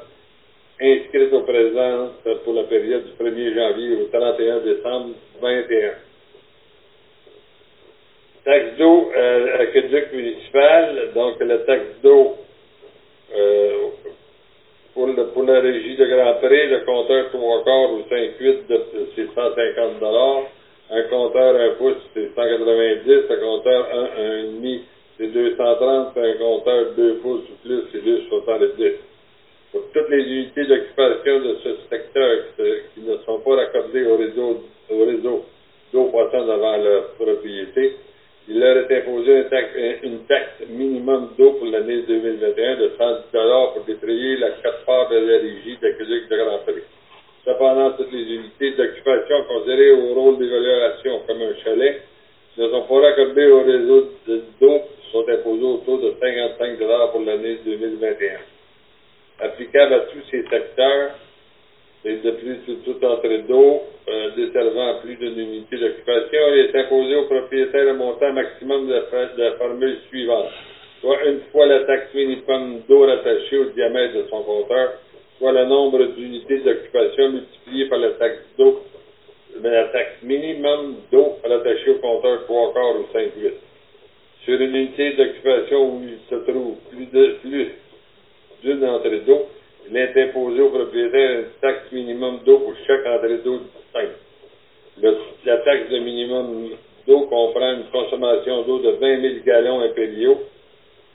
inscrites 0.81 1.33
au 1.33 1.41
présent 1.41 2.09
pour 2.43 2.53
la 2.53 2.63
période 2.63 3.03
du 3.05 3.23
1er 3.23 3.55
janvier 3.55 3.95
au 3.97 4.05
31 4.05 4.59
décembre 4.59 5.15
2021. 5.41 5.91
Taxe 8.45 8.77
d'eau 8.77 9.11
euh, 9.15 9.61
aqueduc 9.61 10.11
municipal, 10.13 11.11
donc 11.15 11.39
la 11.39 11.59
taxe 11.59 12.01
d'eau 12.01 12.37
euh, 13.35 13.87
pour, 14.93 15.07
le, 15.07 15.27
pour 15.27 15.43
la 15.43 15.59
régie 15.61 15.95
de 15.95 16.05
Grand 16.05 16.35
Prix, 16.35 16.67
le 16.67 16.79
compteur 16.85 17.29
3 17.31 17.63
quarts 17.63 17.93
ou 17.93 18.01
5-8, 18.09 18.55
c'est 19.15 19.27
150 19.33 19.99
un 20.89 21.03
compteur 21.03 21.55
1 21.55 21.69
pouce, 21.75 21.95
c'est 22.13 22.33
190. 22.35 23.31
Un 23.31 23.35
compteur 23.37 23.87
1,5, 24.19 24.79
c'est 25.17 25.27
230. 25.27 26.17
Un 26.17 26.33
compteur 26.33 26.85
2 26.95 27.15
pouces 27.15 27.49
ou 27.49 27.67
plus, 27.67 27.83
c'est 27.91 28.03
270. 28.03 28.91
Pour 29.71 29.81
toutes 29.91 30.09
les 30.09 30.23
unités 30.23 30.65
d'occupation 30.65 31.39
de 31.39 31.57
ce 31.63 31.69
secteur 31.89 32.37
qui, 32.93 33.01
ne 33.01 33.17
sont 33.25 33.39
pas 33.39 33.55
raccordées 33.55 34.05
au 34.05 34.17
réseau, 34.17 34.63
au 34.91 35.05
réseau 35.05 35.45
d'eau 35.91 36.05
passant 36.05 36.45
devant 36.45 36.77
leur 36.77 37.13
propriété, 37.13 37.95
il 38.47 38.59
leur 38.59 38.77
est 38.77 38.97
imposé 38.97 39.45
une 40.03 40.25
taxe, 40.25 40.67
minimum 40.69 41.29
d'eau 41.37 41.53
pour 41.53 41.67
l'année 41.67 42.03
2021 42.07 42.75
de 42.75 42.91
110 42.97 43.23
pour 43.73 43.83
détrayer 43.87 44.37
la 44.37 44.49
quatre 44.51 44.85
parts 44.85 45.09
de 45.09 45.15
la 45.15 45.37
régie 45.37 45.77
d'aqueduc 45.81 46.29
de 46.29 46.37
Grand 46.37 46.59
Prix. 46.59 46.83
Cependant, 47.45 47.91
toutes 47.91 48.11
les 48.11 48.35
unités 48.35 48.71
d'occupation 48.71 49.43
considérées 49.43 49.91
au 49.91 50.13
rôle 50.13 50.37
d'évaluation 50.37 51.21
comme 51.27 51.41
un 51.41 51.55
chalet 51.63 52.01
ne 52.57 52.69
sont 52.69 52.83
pas 52.83 53.01
raccordées 53.01 53.47
au 53.47 53.63
réseau 53.63 54.09
d'eau 54.61 54.81
sont 55.11 55.27
imposées 55.27 55.63
au 55.63 55.77
taux 55.85 55.97
de 55.97 56.15
55 56.19 56.77
pour 57.11 57.21
l'année 57.21 57.59
2021. 57.65 58.37
Applicable 59.39 59.93
à 59.93 59.99
tous 60.01 60.21
ces 60.31 60.43
secteurs, 60.43 61.11
et 62.05 62.15
de 62.17 62.31
plus 62.31 62.57
de 62.67 62.75
toute 62.83 63.03
entrée 63.03 63.39
d'eau 63.39 63.81
euh, 64.09 64.29
desservant 64.35 64.99
plus 65.01 65.15
d'une 65.15 65.39
unité 65.39 65.77
d'occupation, 65.77 66.39
il 66.53 66.59
est 66.59 66.75
imposé 66.75 67.15
au 67.15 67.23
propriétaire 67.23 67.89
un 67.89 67.93
montant 67.93 68.33
maximum 68.33 68.87
de, 68.87 68.93
de 68.93 69.43
la 69.43 69.51
formule 69.53 69.97
suivante, 70.09 70.49
soit 70.99 71.23
une 71.25 71.41
fois 71.51 71.65
la 71.65 71.85
taxe 71.85 72.13
minimum 72.13 72.81
d'eau 72.89 73.05
rattachée 73.05 73.57
au 73.57 73.65
diamètre 73.65 74.15
de 74.15 74.25
son 74.29 74.43
compteur, 74.43 74.93
soit 75.37 75.51
le 75.51 75.65
nombre 75.65 76.03
d'unités 76.15 76.59
d'occupation 76.59 77.31
multiplié 77.31 77.85
par 77.85 77.99
la 77.99 78.11
taxe 78.11 78.43
d'eau, 78.57 78.83
la 79.61 79.85
taxe 79.85 80.21
minimum 80.23 80.95
d'eau 81.11 81.37
rattachée 81.43 81.91
au 81.91 81.95
compteur 81.95 82.43
3 82.45 82.73
quarts 82.73 82.99
ou 82.99 83.05
5 83.13 83.31
8. 83.37 83.53
Sur 84.45 84.59
une 84.59 84.75
unité 84.75 85.13
d'occupation 85.13 85.95
où 85.95 86.01
il 86.03 86.17
se 86.29 86.35
trouve 86.49 86.75
plus 86.91 87.05
de 87.05 87.35
plus 87.41 87.71
d'une 88.63 88.85
entrée 88.85 89.19
d'eau, 89.19 89.47
il 89.89 89.97
est 89.97 90.23
imposé 90.23 90.61
au 90.61 90.69
propriétaire 90.69 91.39
une 91.39 91.45
taxe 91.61 91.91
minimum 91.91 92.39
d'eau 92.45 92.59
pour 92.59 92.73
chaque 92.87 93.05
entrée 93.05 93.37
d'eau 93.37 93.59
distincte. 93.59 94.19
la 95.45 95.57
taxe 95.57 95.89
de 95.89 95.99
minimum 95.99 96.69
d'eau 97.07 97.21
comprend 97.21 97.73
une 97.73 97.85
consommation 97.91 98.63
d'eau 98.63 98.79
de 98.79 98.91
20 98.91 99.21
000 99.21 99.33
gallons 99.45 99.81
impériaux 99.81 100.39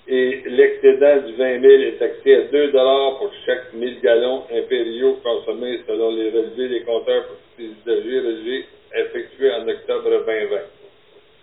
et 0.09 0.43
l'excédent 0.47 1.27
du 1.27 1.35
20 1.35 1.61
000 1.61 1.73
est 1.83 1.99
taxé 1.99 2.35
à 2.35 2.43
2 2.45 2.71
pour 2.71 3.31
chaque 3.45 3.75
1000 3.75 4.01
gallons 4.01 4.43
impériaux 4.51 5.19
consommés 5.23 5.81
selon 5.87 6.13
les 6.13 6.31
relevés 6.31 6.69
des 6.69 6.81
compteurs 6.81 7.25
pour 7.27 7.37
les 7.59 7.67
usagers 7.67 8.65
effectués 8.95 9.53
en 9.53 9.69
octobre 9.69 10.09
2020. 10.27 10.57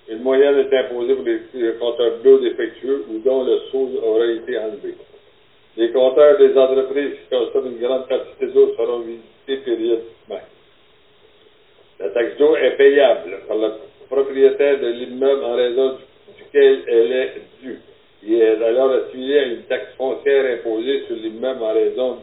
Une 0.09 0.23
moyenne 0.23 0.57
est 0.57 0.77
imposée 0.77 1.13
pour 1.13 1.25
les, 1.25 1.73
compteurs 1.79 2.17
d'eau 2.23 2.39
défectueux 2.39 3.05
ou 3.09 3.19
dont 3.19 3.43
le 3.43 3.59
saut 3.71 3.89
aura 4.01 4.25
été 4.25 4.57
enlevé. 4.57 4.95
Les 5.77 5.91
compteurs 5.91 6.37
des 6.39 6.57
entreprises 6.57 7.11
qui 7.21 7.35
consomment 7.35 7.71
une 7.71 7.79
grande 7.79 8.07
quantité 8.07 8.47
d'eau 8.47 8.73
seront 8.75 8.99
visités 9.01 9.57
périodiquement. 9.63 10.41
La 11.99 12.09
taxe 12.09 12.37
d'eau 12.37 12.55
est 12.55 12.77
payable 12.77 13.41
par 13.47 13.57
le 13.57 13.73
propriétaire 14.09 14.79
de 14.79 14.87
l'immeuble 14.87 15.43
en 15.43 15.55
raison 15.55 15.97
duquel 16.39 16.83
elle 16.87 17.11
est 17.11 17.33
due 17.61 17.79
il 18.27 18.41
est 18.41 18.63
alors 18.63 18.91
assimilé 18.91 19.39
à 19.39 19.43
une 19.43 19.63
taxe 19.63 19.93
foncière 19.97 20.59
imposée 20.59 21.03
sur 21.07 21.15
l'immeuble 21.15 21.61
en 21.61 21.73
raison 21.73 22.17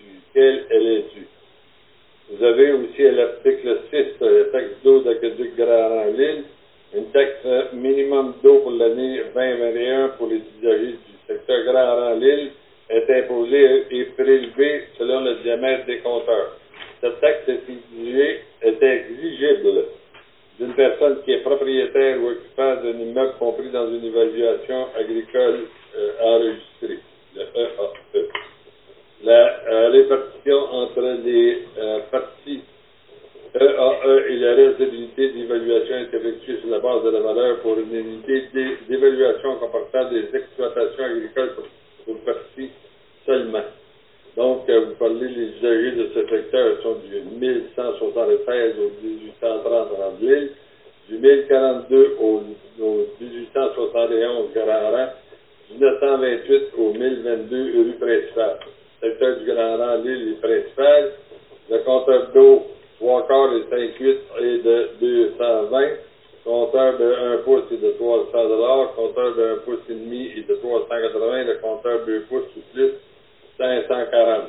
duquel 0.00 0.66
elle 0.70 0.86
est 0.86 1.04
due. 1.14 1.26
Vous 2.30 2.44
avez 2.44 2.72
aussi 2.72 3.06
à 3.06 3.12
l'article 3.12 3.78
6 3.90 3.96
la 4.20 4.44
taxe 4.52 4.74
d'eau 4.84 5.00
d'aqueduc 5.00 5.56
Grand 5.56 6.04
Lille, 6.16 6.44
une 6.94 7.10
taxe 7.10 7.72
minimum 7.72 8.34
d'eau 8.42 8.58
pour 8.58 8.70
l'année 8.70 9.20
2021 9.34 10.08
pour 10.10 10.28
les 10.28 10.40
usagers 10.60 10.92
du 10.92 11.14
secteur 11.26 11.64
Grand 11.64 12.14
Lille 12.14 12.50
est 12.88 13.10
imposée 13.10 13.86
et 13.90 14.04
prélevée 14.16 14.84
selon 14.98 15.20
le 15.20 15.36
diamètre 15.42 15.86
des 15.86 15.98
compteurs. 15.98 16.56
Cette 17.00 17.20
taxe 17.20 17.48
est, 17.48 18.40
est 18.62 18.82
exigible 18.82 19.86
d'une 20.58 20.74
personne 20.74 21.22
qui 21.24 21.32
est 21.32 21.38
propriétaire 21.42 22.20
ou 22.22 22.28
occupant 22.28 22.76
d'un 22.76 22.98
immeuble 22.98 23.32
compris 23.38 23.70
dans 23.70 23.86
une 23.88 24.04
évaluation 24.04 24.88
agricole 24.94 25.60
euh, 25.96 26.10
enregistrée, 26.20 26.98
le 27.34 27.42
EAE. 27.42 28.26
La 29.24 29.60
euh, 29.68 29.88
répartition 29.90 30.56
entre 30.72 31.00
les 31.00 31.58
euh, 31.78 32.00
parties 32.10 32.60
EAE 33.54 34.24
et 34.28 34.36
le 34.36 34.52
reste 34.54 34.78
d'évaluation 35.34 35.94
est 35.96 36.14
effectuée 36.14 36.58
sur 36.60 36.68
la 36.68 36.78
base 36.78 37.02
de 37.04 37.10
la 37.10 37.20
valeur 37.20 37.58
pour 37.60 37.78
une 37.78 37.94
unité 37.94 38.44
d'é- 38.52 38.76
d'évaluation 38.88 39.56
comportant 39.56 40.04
des 40.06 40.24
exploitations 40.34 41.04
agricoles 41.04 41.54
pour, 41.54 41.64
pour 42.04 42.16
partie 42.24 42.70
seulement. 43.26 43.62
Donc, 44.36 44.68
euh, 44.68 44.86
vous 44.86 44.94
parlez, 44.94 45.28
les 45.28 45.58
usagers 45.58 45.92
de 45.92 46.08
ce 46.14 46.26
secteur 46.26 46.82
sont 46.82 46.96
du 47.06 47.20
1173 47.38 48.74
au 48.78 48.90
1830 49.06 49.88
en 49.92 50.12
l'île, 50.20 50.50
du 51.08 51.18
1042 51.18 52.16
au, 52.18 52.40
au 52.80 53.06
1871 53.20 54.52
Grand 54.54 54.90
Rang, 54.90 55.08
du 55.70 55.78
928 55.78 56.62
au 56.78 56.92
1022 56.92 57.72
rue 57.76 57.92
principale. 58.00 58.58
Secteur 59.02 59.36
du 59.38 59.44
Grand 59.52 59.76
Rang, 59.76 59.96
l'île 60.02 60.28
est 60.28 60.40
principale. 60.40 61.12
Le 61.70 61.78
compteur 61.78 62.28
d'eau, 62.32 62.66
3 63.00 63.26
quarts 63.26 63.54
et 63.54 63.64
5 63.68 63.98
8 64.00 64.18
est 64.40 64.64
de 64.64 64.88
220. 65.00 65.88
Compteur 66.44 66.98
de 66.98 67.04
1 67.34 67.36
pouce 67.44 67.64
est 67.70 67.82
de 67.82 67.90
300 67.92 68.32
Compteur 68.96 69.36
de 69.36 69.42
1 69.42 69.56
pouce 69.64 69.78
et 69.90 69.94
demi 69.94 70.32
est 70.36 70.48
de 70.48 70.54
380. 70.54 71.44
Le 71.44 71.54
compteur 71.60 72.00
de 72.06 72.12
2 72.12 72.20
pouces 72.30 72.48
ou 72.56 72.60
plus, 72.72 72.92
540. 73.58 74.44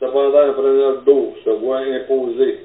Cependant, 0.00 0.38
un 0.38 0.52
preneur 0.52 1.02
d'eau 1.02 1.34
se 1.44 1.50
voit 1.50 1.80
imposer 1.80 2.60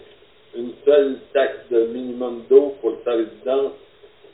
une 0.58 0.72
seule 0.86 1.18
taxe 1.34 1.70
de 1.70 1.88
minimum 1.88 2.44
d'eau 2.50 2.76
pour 2.82 2.96
sa 3.04 3.12
résidence 3.12 3.74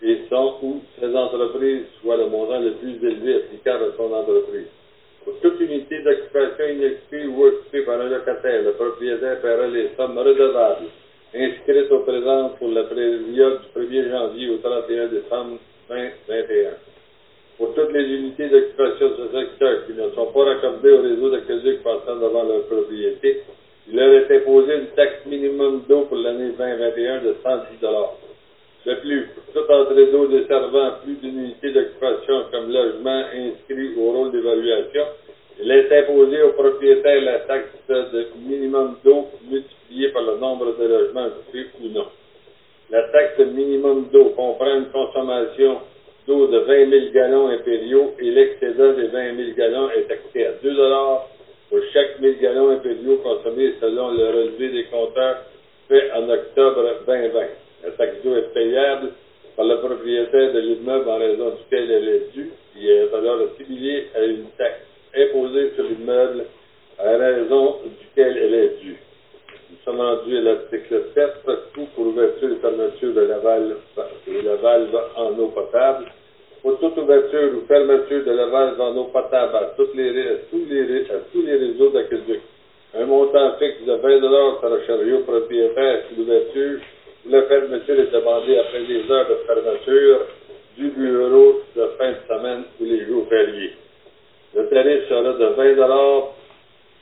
et 0.04 0.20
son 0.30 0.56
ou 0.62 0.82
ses 1.00 1.16
entreprises, 1.16 1.86
soit 2.02 2.18
le 2.18 2.28
montant 2.28 2.60
le 2.60 2.74
plus 2.74 2.96
élevé 3.04 3.38
applicable 3.38 3.86
à 3.86 3.98
son 3.98 4.14
entreprise. 4.14 4.68
Pour 5.24 5.40
toute 5.40 5.60
unité 5.60 6.02
d'occupation 6.02 6.66
inoccupée 6.66 7.26
ou 7.28 7.46
occupée 7.46 7.82
par 7.82 8.02
un 8.02 8.10
locataire, 8.10 8.64
le 8.64 8.74
propriétaire 8.74 9.42
paiera 9.42 9.68
les 9.68 9.90
sommes 9.96 10.18
redevables 10.18 10.88
inscrites 11.34 11.92
au 11.92 12.00
présent 12.00 12.50
pour 12.60 12.70
la 12.70 12.84
période 12.84 13.62
du 13.62 13.80
1er 13.80 14.10
janvier 14.10 14.50
au 14.50 14.58
31 14.58 15.08
décembre 15.08 15.58
2021 15.90 16.91
pour 17.62 17.76
toutes 17.76 17.94
les 17.94 18.06
unités 18.06 18.50
d'occupation 18.50 19.10
de 19.10 19.16
ce 19.18 19.38
secteur 19.38 19.86
qui 19.86 19.94
ne 19.94 20.10
sont 20.16 20.34
pas 20.34 20.46
raccordées 20.46 20.94
au 20.94 21.02
réseau 21.04 21.30
d'aqueduc 21.30 21.84
passant 21.84 22.16
devant 22.16 22.42
leur 22.42 22.66
propriété, 22.66 23.44
il 23.88 23.96
leur 23.96 24.12
est 24.14 24.36
imposé 24.36 24.78
une 24.78 24.88
taxe 24.96 25.24
minimum 25.28 25.84
d'eau 25.88 26.06
pour 26.10 26.18
l'année 26.18 26.54
2021 26.58 27.22
de 27.22 27.36
110 27.44 27.86
De 28.88 28.94
plus, 28.96 29.30
toute 29.54 29.70
entrée 29.70 30.08
d'eau 30.08 30.26
desservant 30.26 30.94
plus 31.04 31.14
d'une 31.22 31.38
unité 31.38 31.72
d'occupation 31.72 32.46
comme 32.52 32.72
logement 32.74 33.26
inscrit 33.32 33.94
au 33.96 34.12
rôle 34.12 34.32
d'évaluation, 34.32 35.04
il 35.62 35.70
est 35.70 36.00
imposé 36.00 36.42
au 36.42 36.54
propriétaire 36.54 37.22
la 37.22 37.40
taxe 37.42 37.78
de 37.88 38.26
minimum 38.44 38.96
d'eau 39.04 39.28
multipliée 39.48 40.10
par 40.10 40.24
le 40.24 40.38
nombre 40.38 40.76
de 40.80 40.88
logements 40.88 41.28
occupés 41.28 41.70
ou 41.80 41.90
non. 41.90 42.08
La 42.90 43.04
taxe 43.10 43.38
minimum 43.38 44.08
d'eau 44.12 44.34
comprend 44.36 44.78
une 44.78 44.90
consommation 44.90 45.78
de 46.32 46.60
20 46.60 46.90
000 46.90 47.12
gallons 47.14 47.48
impériaux 47.48 48.16
et 48.20 48.32
l'excédent 48.32 48.94
des 48.94 49.08
20 49.08 49.36
000 49.36 49.50
gallons 49.58 49.90
est 49.92 50.08
taxé 50.08 50.46
à 50.46 50.52
2 50.64 50.76
pour 51.70 51.80
chaque 51.94 52.20
1000 52.22 52.40
gallons 52.40 52.70
impériaux 52.70 53.18
consommés 53.18 53.74
selon 53.82 54.12
le 54.12 54.26
relevé 54.28 54.70
des 54.70 54.84
compteurs 54.86 55.44
fait 55.90 56.12
en 56.14 56.30
octobre 56.30 56.84
2020. 57.06 57.40
La 57.84 57.92
taxe 57.92 58.24
d'eau 58.24 58.36
est 58.38 58.54
payable 58.54 59.10
par 59.58 59.66
le 59.66 59.78
propriétaire 59.80 60.54
de 60.54 60.60
l'immeuble 60.60 61.10
en 61.10 61.18
raison 61.18 61.50
duquel 61.50 61.92
elle 61.92 62.08
est 62.08 62.34
due 62.34 62.52
et 62.80 62.88
est 62.88 63.14
alors 63.14 63.40
assimilée 63.42 64.08
à 64.16 64.24
une 64.24 64.46
taxe 64.58 64.86
imposée 65.16 65.72
sur 65.76 65.84
l'immeuble 65.84 66.46
à 66.98 67.18
raison 67.18 67.76
duquel 68.00 68.38
elle 68.38 68.54
est 68.54 68.82
due. 68.82 68.98
Nous 69.70 69.78
sommes 69.84 70.00
rendus 70.00 70.38
à 70.38 70.42
l'article 70.42 71.04
7, 71.14 71.30
coût 71.74 71.88
pour 71.96 72.08
ouverture 72.08 72.52
et 72.52 72.56
fermeture 72.62 73.14
de 73.14 73.22
la 73.22 73.40
valve, 73.40 73.76
de 74.28 74.46
la 74.46 74.56
valve 74.56 74.98
en 75.18 75.38
eau 75.40 75.48
potable. 75.48 76.06
Pour 76.62 76.80
toute 76.80 76.98
ouverture 76.98 77.52
ou 77.56 77.66
fermeture 77.68 78.24
de 78.24 78.32
valve 78.32 78.80
en 78.82 78.96
eau 78.98 79.06
potable 79.06 79.56
à, 79.56 79.72
les, 79.96 80.28
à 80.28 80.36
tous, 80.52 80.66
les, 80.70 81.04
tous 81.34 81.42
les 81.42 81.56
réseaux 81.56 81.90
d'aqueduc, 81.90 82.42
un 82.96 83.06
montant 83.06 83.56
fixe 83.58 83.82
de 83.86 83.94
20 83.94 84.22
sera 84.62 84.84
chargé 84.86 85.14
au 85.14 85.20
propriétaire 85.20 86.04
si 86.10 86.16
l'ouverture 86.16 86.80
ou 87.26 87.32
la 87.32 87.44
fermeture 87.44 88.00
est 88.00 88.12
demandée 88.12 88.58
après 88.58 88.84
des 88.84 89.12
heures 89.12 89.28
de 89.30 89.36
fermeture 89.48 90.20
du 90.78 90.90
bureau 90.90 91.62
de 91.76 91.86
fin 91.98 92.12
de 92.12 92.18
semaine 92.28 92.64
ou 92.80 92.86
les 92.86 93.06
jours 93.06 93.28
fériés. 93.30 93.74
Le 94.56 94.68
tarif 94.70 95.08
sera 95.10 95.34
de 95.34 95.46
20 95.46 96.24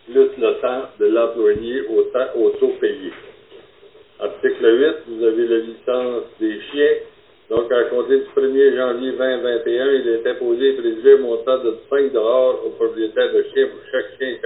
plus 0.05 0.29
le 0.41 0.53
temps 0.61 0.83
de 0.99 1.05
l'employé 1.07 1.81
au, 1.87 2.01
temps- 2.03 2.35
au 2.35 2.49
taux 2.51 2.73
payé. 2.79 3.11
Article 4.19 4.65
8, 4.65 4.95
vous 5.07 5.23
avez 5.23 5.47
la 5.47 5.57
licence 5.57 6.23
des 6.39 6.59
chiens. 6.71 6.95
Donc, 7.49 7.71
à 7.71 7.83
compter 7.85 8.19
du 8.19 8.25
1er 8.35 8.75
janvier 8.75 9.11
2021, 9.11 9.91
il 9.93 10.07
est 10.07 10.27
imposé 10.29 10.69
et 10.69 10.73
prélevé 10.73 11.13
un 11.13 11.17
montant 11.17 11.57
de 11.57 11.77
5 11.89 12.15
au 12.15 12.69
propriétaire 12.77 13.33
de 13.33 13.43
chien 13.51 13.67
pour 13.67 13.79
chaque 13.91 14.17
chien 14.19 14.37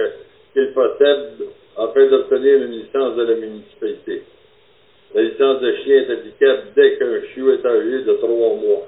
qu'il 0.54 0.72
possède 0.72 1.32
afin 1.76 2.06
d'obtenir 2.06 2.62
une 2.62 2.70
licence 2.70 3.14
de 3.16 3.22
la 3.24 3.34
municipalité. 3.34 4.22
La 5.14 5.22
licence 5.22 5.60
de 5.60 5.72
chien 5.84 5.96
est 5.96 6.12
applicable 6.12 6.62
dès 6.74 6.96
qu'un 6.96 7.20
chiot 7.34 7.52
est 7.52 7.66
âgé 7.66 8.04
de 8.04 8.12
3 8.14 8.28
mois. 8.28 8.86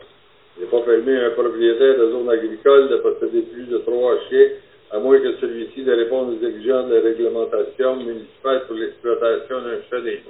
Il 0.57 0.65
n'est 0.65 0.71
pas 0.71 0.81
permis 0.81 1.15
à 1.15 1.27
un 1.27 1.31
propriétaire 1.31 1.99
de 1.99 2.11
zone 2.11 2.31
agricole 2.31 2.89
de 2.89 2.97
posséder 2.97 3.43
plus 3.43 3.65
de 3.65 3.79
3 3.79 4.19
chiens, 4.31 4.49
à 4.93 4.99
moins 4.99 5.21
que 5.21 5.37
celui-ci 5.43 5.83
ne 5.83 5.95
réponde 5.95 6.31
aux 6.31 6.47
exigences 6.47 6.89
de 6.89 6.95
la 6.95 7.03
réglementation 7.03 7.97
municipale 7.97 8.63
pour 8.67 8.77
l'exploitation 8.77 9.61
d'un 9.61 9.79
chenil. 9.91 10.21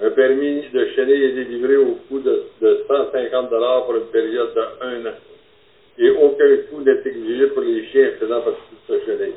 Un 0.00 0.10
permis 0.10 0.62
de 0.72 0.86
chenil 0.94 1.22
est 1.24 1.32
délivré 1.32 1.76
au 1.76 1.98
coût 2.08 2.20
de, 2.20 2.44
de 2.60 2.84
150 2.86 3.50
pour 3.50 3.96
une 3.96 4.06
période 4.12 4.54
de 4.54 4.60
1 4.80 5.06
an. 5.06 5.14
Et 5.98 6.10
aucun 6.10 6.56
coût 6.70 6.82
n'est 6.82 7.00
exigé 7.04 7.48
pour 7.48 7.62
les 7.62 7.84
chiens 7.86 8.12
faisant 8.20 8.40
partie 8.42 8.60
de 8.88 8.94
ce 8.94 9.04
chenil. 9.04 9.32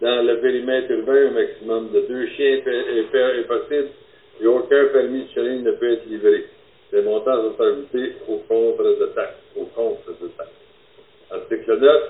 Dans 0.00 0.24
le 0.24 0.38
périmètre 0.38 0.88
urbain, 0.92 1.26
un 1.26 1.30
maximum 1.30 1.90
de 1.92 2.00
deux 2.02 2.26
chiens 2.28 2.60
est, 2.64 3.48
possible 3.48 3.88
et 4.40 4.46
aucun 4.46 4.84
permis 4.92 5.24
de 5.24 5.28
chenil 5.34 5.62
ne 5.64 5.72
peut 5.72 5.94
être 5.94 6.06
livré. 6.08 6.44
Les 6.92 7.02
montants 7.02 7.42
sont 7.42 7.60
ajoutés 7.60 8.12
au 8.28 8.36
contre 8.48 8.84
de 8.84 9.06
taxe. 9.16 9.34
Au 9.56 9.64
contre 9.64 10.12
de 10.22 10.28
taxe. 10.38 10.50
Article 11.28 11.78
9, 11.80 12.02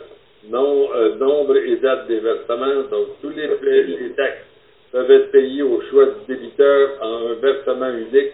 nom, 0.50 0.94
euh, 0.94 1.14
nombre 1.14 1.56
et 1.56 1.76
date 1.76 2.06
des 2.06 2.20
versements. 2.20 2.82
Donc, 2.90 3.08
tous 3.22 3.30
les, 3.30 3.48
les 3.84 4.10
taxes 4.10 4.51
peuvent 4.92 5.10
être 5.10 5.30
payées 5.30 5.62
au 5.62 5.80
choix 5.90 6.06
du 6.06 6.34
débiteur 6.34 6.90
en 7.00 7.28
un 7.28 7.34
versement 7.34 7.90
unique 7.90 8.32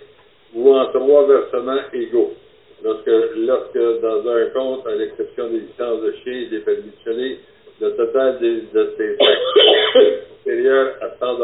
ou 0.55 0.75
en 0.75 0.87
trois 0.87 1.27
versements 1.27 1.81
égaux. 1.93 2.35
Lorsque, 2.83 3.11
lorsque 3.37 4.01
dans 4.03 4.29
un 4.29 4.47
compte, 4.51 4.87
à 4.87 4.95
l'exception 4.95 5.49
des 5.49 5.61
licences 5.61 6.03
de 6.03 6.13
chien 6.23 6.33
et 6.33 6.47
des 6.47 6.59
permis 6.61 6.83
de 6.83 7.05
chenil, 7.05 7.39
le 7.81 7.91
total 7.97 8.39
des, 8.39 8.63
de 8.73 8.93
ces 8.97 9.17
taxes 9.17 9.97
est 9.97 10.23
supérieur 10.39 10.95
à 11.01 11.11
100 11.19 11.39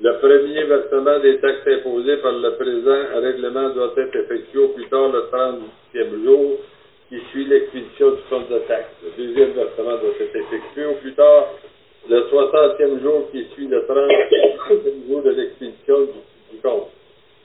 le 0.00 0.12
premier 0.18 0.62
versement 0.62 1.18
des 1.18 1.40
taxes 1.40 1.66
imposées 1.66 2.18
par 2.18 2.30
le 2.30 2.54
présent 2.54 3.20
règlement 3.20 3.70
doit 3.70 3.92
être 3.96 4.14
effectué 4.14 4.60
au 4.60 4.68
plus 4.68 4.86
tard 4.86 5.08
le 5.08 5.22
30e 5.28 6.24
jour 6.24 6.58
qui 7.08 7.18
suit 7.30 7.46
l'expédition 7.46 8.10
du 8.12 8.22
compte 8.30 8.48
de 8.48 8.58
taxes. 8.68 8.94
Le 9.02 9.24
deuxième 9.24 9.52
versement 9.52 9.98
doit 9.98 10.14
être 10.20 10.36
effectué 10.36 10.84
au 10.86 10.94
plus 11.02 11.14
tard 11.14 11.48
le 12.08 12.20
60e 12.20 13.02
jour 13.02 13.30
qui 13.30 13.44
suit 13.54 13.68
le 13.68 13.80
30e 13.80 15.08
jour 15.08 15.22
de 15.22 15.30
l'expédition 15.30 16.02
du, 16.52 16.60
compte. 16.62 16.88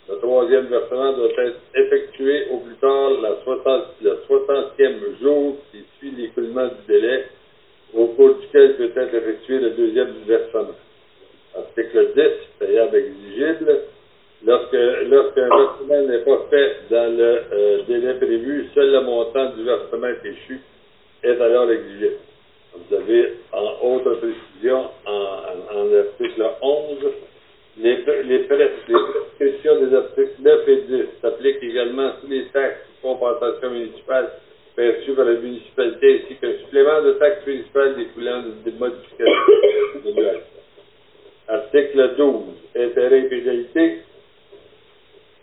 Le 0.10 0.16
troisième 0.18 0.66
versement 0.66 1.14
doit 1.14 1.30
être 1.38 1.60
effectué 1.76 2.48
au 2.52 2.58
plus 2.58 2.76
tard 2.76 3.12
la 3.22 3.36
60 3.44 3.84
le 4.02 4.20
60e 4.30 5.22
jour 5.22 5.56
qui 5.72 5.84
suit 5.98 6.12
l'écoulement 6.12 6.68
du 6.68 6.88
délai 6.88 7.26
au 7.94 8.08
cours 8.08 8.36
duquel 8.36 8.76
peut 8.76 8.92
être 8.96 9.14
effectué 9.14 9.60
le 9.60 9.72
deuxième 9.72 10.14
versement. 10.26 10.76
Article 11.56 12.14
10, 12.16 12.24
payable 12.60 12.96
exigible. 12.96 13.82
Lorsqu'un 14.46 15.08
versement 15.10 16.02
n'est 16.08 16.20
pas 16.20 16.48
fait 16.50 16.76
dans 16.90 17.18
le 17.18 17.42
euh, 17.54 17.82
délai 17.88 18.16
prévu, 18.16 18.68
seul 18.74 18.92
le 18.92 19.02
montant 19.02 19.52
du 19.52 19.64
versement 19.64 20.08
échu 20.26 20.60
est 21.24 21.40
alors 21.40 21.70
exigible. 21.72 22.18
Vous 22.76 22.96
avez 22.96 23.34
en 23.52 23.76
autre 23.88 24.14
précision, 24.16 24.90
en, 25.06 25.12
en, 25.12 25.78
en 25.78 25.94
article 25.94 26.44
11, 26.62 26.98
les, 27.78 27.96
les, 27.96 28.04
pres- 28.04 28.24
les 28.88 28.94
prescriptions 29.40 29.80
des 29.80 29.96
articles 29.96 30.32
9 30.40 30.68
et 30.68 30.78
10 30.78 31.04
s'appliquent 31.22 31.64
également 31.64 32.08
à 32.08 32.12
tous 32.22 32.28
les 32.28 32.46
taxes 32.46 32.80
de 32.98 33.02
compensation 33.02 33.70
municipale 33.72 34.30
perçus 34.76 35.14
par 35.14 35.26
la 35.26 35.34
municipalité 35.34 36.22
ainsi 36.24 36.36
qu'un 36.40 36.54
supplément 36.64 37.02
de 37.02 37.12
taxe 37.14 37.46
municipale 37.46 37.96
découlant 37.96 38.42
des 38.64 38.72
modifications 38.72 39.34
de. 40.06 40.40
Article 41.48 42.16
12. 42.18 42.34
Intérêts 42.76 43.28
et. 43.30 43.98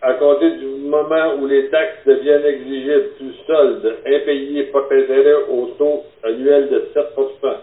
À 0.02 0.14
compter 0.14 0.52
du 0.52 0.64
moment 0.64 1.34
où 1.38 1.46
les 1.46 1.68
taxes 1.68 2.06
deviennent 2.06 2.46
exigibles, 2.46 3.10
tout 3.18 3.32
solde 3.46 3.96
impayé 4.06 4.70
intérêt 4.72 5.34
au 5.50 5.66
taux 5.76 6.04
annuel 6.22 6.70
de 6.70 6.88
7% 6.94 7.56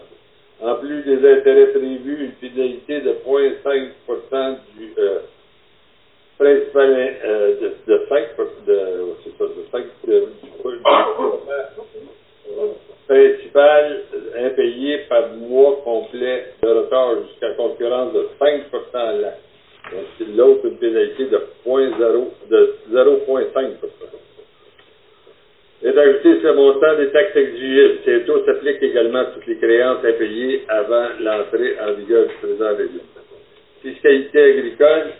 En 0.62 0.74
plus 0.76 1.02
des 1.02 1.32
intérêts 1.32 1.72
prévus, 1.72 2.26
une 2.26 2.50
pénalité 2.50 3.00
de 3.00 3.10
0,5 3.26 4.56
du 4.76 4.92
euh, 4.98 5.18
principal 6.38 7.16
euh, 7.24 7.56
de, 7.60 7.92
de 7.92 8.06
5 8.08 8.22
de, 8.66 8.80
c'est 9.24 9.36
ça, 9.36 9.44
de 9.44 9.64
5 9.72 9.84
de, 10.06 10.20
du, 10.20 10.82
principal 13.08 14.02
impayé 14.38 14.98
par 15.08 15.28
mois 15.30 15.80
complet 15.82 16.52
de 16.62 16.68
retard 16.68 17.14
jusqu'à 17.26 17.54
concurrence 17.54 18.12
de 18.12 18.28
5 18.38 18.62
à 18.94 19.47
l'autre 20.36 20.66
une 20.66 20.78
pénalité 20.78 21.26
de 21.26 21.40
0,0 21.66 22.24
de 22.50 22.74
0,5 22.92 23.66
est 25.82 25.96
ajouté 25.96 26.40
ce 26.42 26.48
montant 26.54 26.96
des 26.96 27.10
taxes 27.10 27.36
exigibles. 27.36 27.98
Ces 28.04 28.24
taux 28.24 28.44
s'appliquent 28.44 28.82
également 28.82 29.20
à 29.20 29.24
toutes 29.26 29.46
les 29.46 29.58
créances 29.58 30.04
impayées 30.04 30.64
avant 30.68 31.06
l'entrée 31.20 31.76
en 31.80 31.92
vigueur 31.92 32.26
du 32.26 32.34
présent 32.34 32.76
règlement. 32.76 33.02
Fiscalité 33.82 34.42
agricole, 34.42 35.12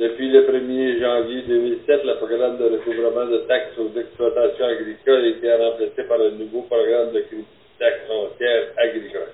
depuis 0.00 0.30
le 0.30 0.42
1er 0.42 1.00
janvier 1.00 1.42
2007, 1.48 2.04
le 2.04 2.14
programme 2.16 2.56
de 2.56 2.64
recouvrement 2.64 3.26
de 3.26 3.38
taxes 3.46 3.78
aux 3.78 3.98
exploitations 3.98 4.64
agricoles 4.64 5.24
a 5.24 5.28
été 5.28 5.52
remplacé 5.52 6.02
par 6.08 6.20
un 6.20 6.30
nouveau 6.30 6.62
programme 6.62 7.12
de 7.12 7.20
crédit 7.20 7.42
de 7.42 7.78
taxes 7.78 8.06
foncières 8.08 8.68
agricoles. 8.78 9.32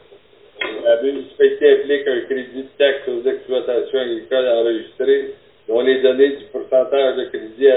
La 0.61 1.01
municipalité 1.01 1.71
applique 1.73 2.09
un 2.09 2.21
crédit 2.27 2.63
de 2.63 2.69
taxes 2.79 3.09
aux 3.09 3.27
exploitations 3.29 3.99
agricoles 3.99 4.49
enregistrées 4.49 5.35
dont 5.69 5.81
les 5.81 6.03
données 6.03 6.37
du 6.37 6.45
pourcentage 6.53 7.17
de 7.17 7.25
crédit 7.25 7.69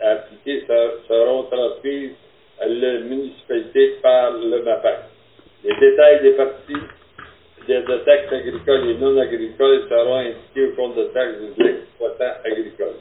appliqué 0.00 0.64
seront 1.08 1.44
transmises 1.44 2.12
à 2.60 2.66
la 2.66 2.98
municipalité 3.00 3.94
par 4.02 4.32
le 4.32 4.62
MAPAC. 4.62 4.98
Les 5.64 5.74
détails 5.78 6.22
des 6.22 6.32
parties 6.32 6.74
de, 7.68 8.04
taxes 8.04 8.32
agricoles 8.32 8.90
et 8.90 8.94
non 8.94 9.18
agricoles 9.18 9.82
seront 9.88 10.16
indiqués 10.16 10.66
au 10.66 10.76
compte 10.76 10.96
de 10.96 11.04
taxes 11.04 11.36
des 11.40 11.64
exploitants 11.64 12.38
agricoles. 12.44 12.96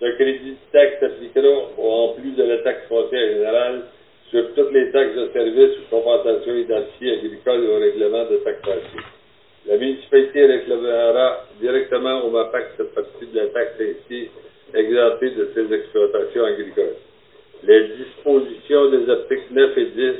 Le 0.00 0.12
crédit 0.12 0.50
de 0.50 0.72
taxe 0.72 1.00
s'appliquera 1.00 1.48
en 1.78 2.14
plus 2.14 2.32
de 2.32 2.42
la 2.42 2.58
taxe 2.58 2.88
foncière 2.88 3.28
générale 3.28 3.82
sur 4.30 4.54
toutes 4.54 4.72
les 4.72 4.90
taxes 4.90 5.14
de 5.14 5.28
services 5.32 5.76
ou 5.92 6.00
compensations 6.00 6.54
identifiées 6.54 7.18
agricoles 7.18 7.66
au 7.66 7.80
règlement 7.80 8.24
de 8.30 8.36
taxation. 8.38 9.00
La 9.66 9.76
municipalité 9.76 10.46
réclamera 10.46 11.44
directement 11.60 12.24
au 12.24 12.30
MAPAC 12.30 12.72
cette 12.76 12.94
partie 12.94 13.26
de 13.26 13.36
la 13.38 13.46
taxe 13.48 13.74
ainsi 13.80 14.28
exemptée 14.74 15.30
de 15.30 15.50
ses 15.54 15.74
exploitations 15.74 16.44
agricoles. 16.44 16.96
Les 17.62 17.88
dispositions 17.88 18.90
des 18.90 19.10
articles 19.10 19.52
9 19.52 19.78
et 19.78 19.86
10 19.86 20.12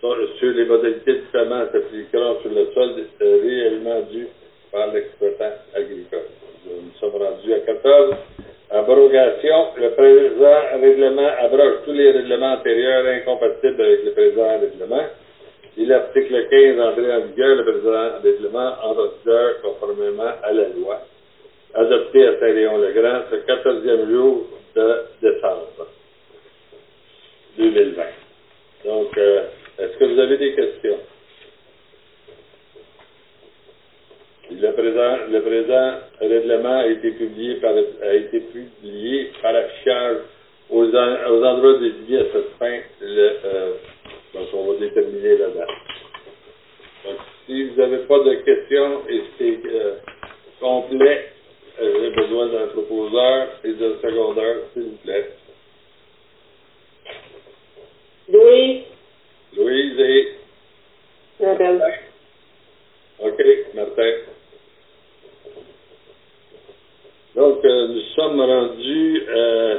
sur 0.00 0.52
les 0.52 0.64
modalités 0.64 1.12
de 1.14 1.22
paiement 1.32 1.64
s'appliqueront 1.72 2.40
sur 2.40 2.50
le 2.50 2.66
solde 2.74 3.06
réellement 3.20 4.00
dû 4.10 4.26
par 4.72 4.92
l'exploitant 4.92 5.52
agricole. 5.74 6.26
Nous 6.66 6.98
sommes 6.98 7.22
rendus 7.22 7.52
à 7.52 7.60
14. 7.60 8.14
Abrogation. 8.78 9.68
Le 9.76 9.90
présent 9.90 10.80
règlement 10.80 11.30
abroge 11.40 11.78
tous 11.84 11.92
les 11.92 12.10
règlements 12.10 12.52
antérieurs 12.52 13.06
incompatibles 13.06 13.80
avec 13.80 14.04
le 14.04 14.10
présent 14.12 14.58
règlement. 14.60 15.06
Et 15.78 15.84
l'article 15.84 16.46
15 16.50 16.80
entré 16.80 17.14
en 17.14 17.20
vigueur, 17.20 17.56
le 17.56 17.64
présent 17.64 18.22
règlement 18.22 18.72
entre 18.82 19.14
vigueur 19.18 19.60
conformément 19.62 20.32
à 20.42 20.52
la 20.52 20.68
loi, 20.68 21.00
adopté 21.74 22.26
à 22.26 22.38
Saint-Léon-le-Grand 22.38 23.22
ce 23.30 23.36
14e 23.36 24.10
jour 24.10 24.46
de 24.74 24.96
décembre 25.22 25.88
2020. 27.58 28.02
Donc, 28.84 29.18
euh, 29.18 29.42
est-ce 29.78 29.96
que 29.98 30.04
vous 30.04 30.18
avez 30.20 30.36
des 30.38 30.54
questions? 30.54 30.98
Le 34.48 34.70
présent, 34.72 35.16
le 35.28 35.40
présent 35.40 35.98
règlement 36.20 36.78
a 36.78 36.86
été 36.86 37.10
publié 37.12 37.56
par, 37.56 37.74
a 37.74 38.14
été 38.14 38.40
publié 38.40 39.32
par 39.42 39.54
affichage 39.56 40.18
aux, 40.70 40.94
en, 40.94 41.30
aux 41.32 41.44
endroits 41.44 41.78
dédiés 41.80 42.18
à 42.20 42.24
cette 42.32 42.50
fin. 42.58 42.78
Le, 43.00 43.36
euh, 43.44 43.72
donc, 44.34 44.48
on 44.54 44.72
va 44.72 44.78
déterminer 44.78 45.36
la 45.38 45.48
date. 45.48 45.68
Donc, 47.04 47.16
si 47.46 47.64
vous 47.64 47.80
n'avez 47.80 47.98
pas 47.98 48.18
de 48.20 48.34
questions 48.34 49.02
et 49.08 49.20
c'est 49.36 49.60
euh, 49.66 49.94
complet, 50.60 51.28
euh, 51.80 51.92
j'ai 52.02 52.10
besoin 52.22 52.46
d'un 52.46 52.66
proposeur 52.68 53.48
et 53.64 53.72
d'un 53.72 53.96
secondaire, 54.00 54.56
s'il 54.72 54.82
vous 54.84 54.96
plaît. 55.04 55.30
Louise. 58.28 58.82
Louise 59.56 60.00
et? 60.00 60.28
Madame. 61.40 61.82
OK, 63.18 63.42
Martin. 63.74 64.12
Donc, 67.36 67.62
euh, 67.66 67.88
nous 67.88 68.00
sommes 68.14 68.40
rendus, 68.40 69.22
euh, 69.28 69.78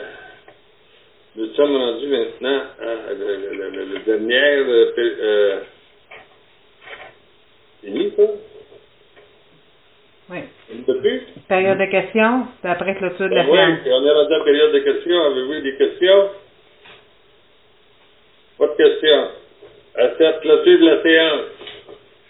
nous 1.35 1.47
sommes 1.55 1.75
rendus 1.75 2.05
maintenant 2.05 2.61
à 2.79 3.13
le, 3.13 3.51
le, 3.51 3.69
le, 3.71 3.85
le 3.85 3.99
dernier, 4.05 4.35
euh, 4.37 5.59
fini 7.81 8.13
ça? 8.15 8.23
Oui. 10.29 10.39
Une 10.71 10.83
de 10.83 10.93
plus? 10.99 11.21
Période 11.47 11.79
de 11.79 11.85
questions, 11.85 12.47
c'est 12.61 12.67
après 12.69 12.95
clôture 12.95 13.27
de 13.27 13.33
la 13.33 13.43
Ben 13.43 13.49
oui, 13.49 13.91
on 13.91 14.05
est 14.05 14.11
rendu 14.11 14.33
à 14.33 14.37
la 14.37 14.43
période 14.43 14.73
de 14.73 14.79
questions. 14.79 15.19
Avez-vous 15.23 15.61
des 15.61 15.75
questions? 15.77 16.29
Pas 18.59 18.67
de 18.67 18.75
questions. 18.75 19.29
À 19.95 20.09
cette 20.15 20.41
clôture 20.41 20.79
de 20.79 20.85
la 20.85 21.01
séance, 21.01 21.41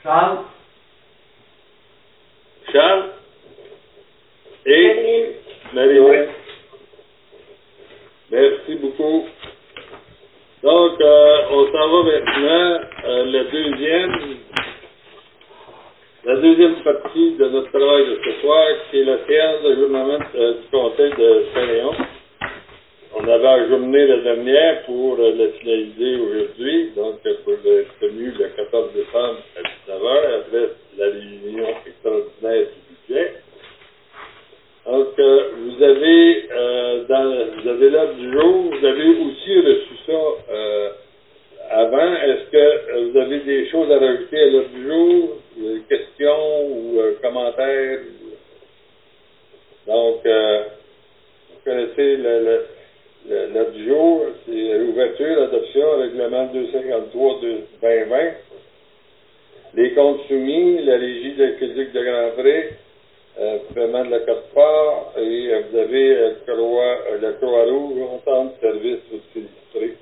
Charles, 0.03 0.37
Charles? 2.71 3.16
Et. 4.67 5.35
Marie-Lou. 5.73 6.11
Merci 8.31 8.75
beaucoup. 8.75 9.25
Donc, 10.63 11.01
euh, 11.01 11.37
on 11.51 11.65
s'en 11.67 11.89
va 11.89 12.11
maintenant 12.11 12.79
euh, 13.05 13.25
le 13.25 13.43
deuxième, 13.51 14.37
la 16.25 16.35
deuxième 16.37 16.75
partie 16.83 17.35
de 17.35 17.45
notre 17.47 17.69
travail 17.71 18.05
de 18.05 18.19
ce 18.25 18.41
soir, 18.41 18.67
qui 18.89 18.99
est 18.99 19.03
la 19.03 19.25
séance 19.27 19.63
d'ajournement 19.63 20.19
euh, 20.35 20.53
du 20.53 20.67
Conseil 20.71 21.11
de 21.11 21.45
Saint-Léon. 21.53 21.91
On 23.15 23.27
avait 23.27 23.47
ajourné 23.47 24.07
la 24.07 24.17
dernière 24.17 24.83
pour 24.85 25.17
euh, 25.19 25.33
la 25.35 25.47
finaliser 25.59 26.21
aujourd'hui, 26.21 26.91
donc 26.95 27.21
pour 27.43 27.53
être 27.53 27.99
tenu 28.01 28.31
le 28.31 28.47
14 28.55 28.93
décembre 28.93 29.39
à 29.57 29.91
19h, 29.91 30.39
après 30.39 30.69
la 30.97 31.05
réunion 31.05 31.67
extraordinaire. 31.85 32.67
Donc, 34.97 35.13
vous 35.19 35.83
avez 35.83 36.49
euh, 36.51 37.03
dans 37.07 37.61
vous 37.61 37.69
avez 37.69 38.15
du 38.15 38.31
jour, 38.31 38.71
vous 38.71 38.85
avez 38.85 39.09
aussi 39.09 39.59
reçu 39.59 39.93
ça 40.07 40.21
euh, 40.51 40.89
avant. 41.69 42.15
Est-ce 42.15 42.49
que 42.49 42.57
euh, 42.57 43.09
vous 43.11 43.19
avez 43.19 43.39
des 43.41 43.67
choses 43.69 43.91
à 43.91 43.99
rajouter 43.99 44.41
à 44.41 44.47
l'ordre 44.47 44.69
du 44.69 44.87
jour, 44.87 45.37
des 45.55 45.81
questions 45.87 46.65
ou 46.65 46.99
euh, 46.99 47.11
commentaires? 47.21 47.99
Donc, 49.85 50.25
vous 50.25 51.59
connaissez 51.63 52.17
le, 52.17 52.61
le, 53.29 53.53
l'ordre 53.53 53.71
du 53.73 53.85
jour, 53.87 54.25
c'est 54.47 54.77
l'ouverture, 54.79 55.41
l'adoption, 55.41 55.97
règlement 55.99 56.49
253-2020. 57.83 58.31
Les 59.75 59.91
comptes 59.91 60.21
soumis, 60.27 60.81
la 60.81 60.97
régie 60.97 61.33
de 61.33 61.49
Québec 61.59 61.93
de 61.93 62.03
Grand 62.03 62.31
Prix, 62.41 62.63
paiement 63.73 64.03
de 64.05 64.11
la 64.11 64.19
cote-part, 64.19 65.13
et 65.17 65.53
euh, 65.53 65.61
vous 65.69 65.77
avez 65.77 66.17
euh, 66.17 66.31
Croix, 66.45 66.97
euh, 67.11 67.17
la 67.21 67.33
Croix-Rouge, 67.33 68.01
entente 68.01 68.55
de 68.55 68.61
service 68.61 68.99
aux 69.13 69.21
sinistrés. 69.33 69.97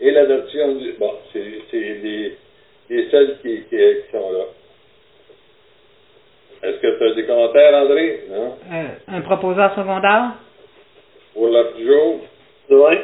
Et 0.00 0.10
l'adoption 0.10 0.74
du... 0.74 0.92
Bon, 0.92 1.12
c'est 1.32 1.62
c'est 1.70 1.78
les, 1.78 2.36
les 2.90 3.10
seuls 3.10 3.38
qui, 3.40 3.62
qui, 3.70 3.76
qui 3.76 4.10
sont 4.12 4.30
là. 4.30 4.44
Est-ce 6.62 6.76
que 6.78 6.98
tu 6.98 7.04
as 7.04 7.14
des 7.14 7.26
commentaires, 7.26 7.74
André? 7.74 8.24
Non? 8.30 8.56
Euh, 8.72 8.88
un 9.08 9.20
proposeur 9.22 9.74
secondaire? 9.74 10.32
Pour 11.32 11.48
du 11.48 11.86
jour? 11.86 12.20
Oui. 12.70 12.94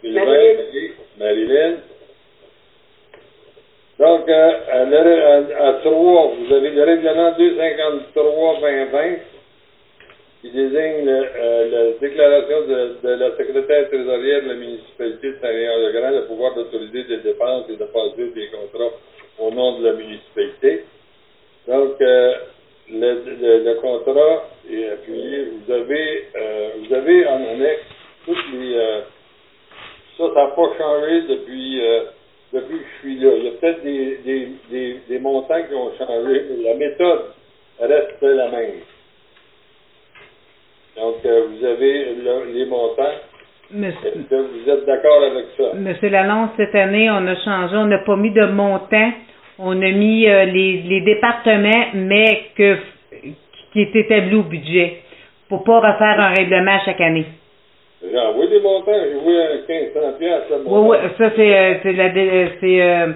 Sylvain, 0.00 0.24
Marilyn. 0.24 0.92
Marilyn? 1.18 1.76
Donc, 4.22 4.30
euh, 4.30 4.52
à, 4.70 5.64
à, 5.64 5.68
à 5.68 5.72
3, 5.82 6.34
vous 6.38 6.54
avez 6.54 6.70
le 6.70 6.84
règlement 6.84 7.32
253-2020 7.32 9.18
qui 10.40 10.50
désigne 10.50 11.06
la 11.06 11.92
déclaration 12.00 12.60
de, 12.68 13.08
la 13.08 13.30
secrétaire 13.36 13.88
trésorière 13.88 14.44
de 14.44 14.48
la 14.48 14.54
municipalité 14.54 15.28
de 15.32 15.38
Saint-Léon-le-Grand 15.42 16.10
le 16.10 16.26
pouvoir 16.26 16.54
d'autoriser 16.54 17.02
des 17.02 17.16
dépenses 17.16 17.64
et 17.68 17.76
de 17.76 17.84
passer 17.84 18.30
des 18.32 18.48
contrats 18.50 18.94
au 19.40 19.50
nom 19.50 19.80
de 19.80 19.86
la 19.86 19.92
municipalité. 19.94 20.84
Donc, 21.66 22.00
euh, 22.00 22.34
le, 22.90 23.74
contrat 23.80 24.44
est 24.70 24.88
appuyé. 24.88 25.46
Vous 25.46 25.72
avez, 25.72 26.28
euh, 26.36 26.68
vous 26.78 26.94
avez 26.94 27.26
en 27.26 27.44
annexe 27.44 27.82
toutes 28.24 28.52
les... 28.52 28.76
ça, 30.16 30.28
ça 30.32 30.44
n'a 30.44 30.46
pas 30.50 30.78
changé 30.78 31.22
depuis, 31.22 31.82
depuis 32.52 32.78
que 32.78 32.84
je 32.94 32.98
suis 33.00 33.18
là. 33.18 33.30
Il 33.36 33.44
y 33.44 33.48
a 33.48 33.50
peut-être 33.52 33.82
des, 33.82 34.16
des, 34.24 34.48
des, 34.70 34.96
des 35.08 35.18
montants 35.18 35.62
qui 35.68 35.74
ont 35.74 35.90
changé, 35.98 36.44
mais 36.50 36.64
la 36.64 36.74
méthode 36.74 37.22
reste 37.80 38.20
la 38.22 38.48
même. 38.50 38.70
Donc, 40.96 41.16
euh, 41.24 41.46
vous 41.48 41.64
avez 41.64 42.14
le- 42.14 42.52
les 42.52 42.66
montants. 42.66 43.02
Est-ce 43.04 43.76
Monsieur, 43.78 44.10
que 44.28 44.34
vous 44.34 44.70
êtes 44.70 44.84
d'accord 44.84 45.22
avec 45.22 45.46
ça? 45.56 45.72
Monsieur 45.74 46.10
Lalonde, 46.10 46.50
cette 46.58 46.74
année, 46.74 47.08
on 47.10 47.26
a 47.26 47.34
changé, 47.36 47.74
on 47.76 47.86
n'a 47.86 47.98
pas 48.00 48.16
mis 48.16 48.30
de 48.30 48.44
montant, 48.44 49.12
on 49.58 49.80
a 49.80 49.90
mis 49.90 50.28
euh, 50.28 50.44
les, 50.44 50.82
les 50.82 51.00
départements, 51.00 51.86
mais 51.94 52.48
que 52.54 52.76
qui 53.72 53.80
est 53.80 53.96
établi 53.96 54.34
au 54.34 54.42
budget, 54.42 54.98
pour 55.48 55.64
pas 55.64 55.80
refaire 55.80 56.20
un 56.20 56.34
règlement 56.34 56.78
chaque 56.84 57.00
année. 57.00 57.24
J'ai 58.10 58.18
envoyé 58.18 58.50
des 58.50 58.60
montants, 58.60 58.92
j'ai 58.92 59.14
envoyé 59.16 59.38
un 59.42 59.54
1500 59.68 60.12
piastres. 60.18 60.50
le 60.50 60.62
Oui, 60.66 60.88
oui, 60.90 60.96
ça 61.18 61.30
c'est 61.36 61.56
euh, 61.56 61.74
c'est 61.82 61.92
la 61.92 62.08
dé- 62.08 62.30
euh, 62.32 62.46
c'est 62.60 62.82
euh, 62.82 63.12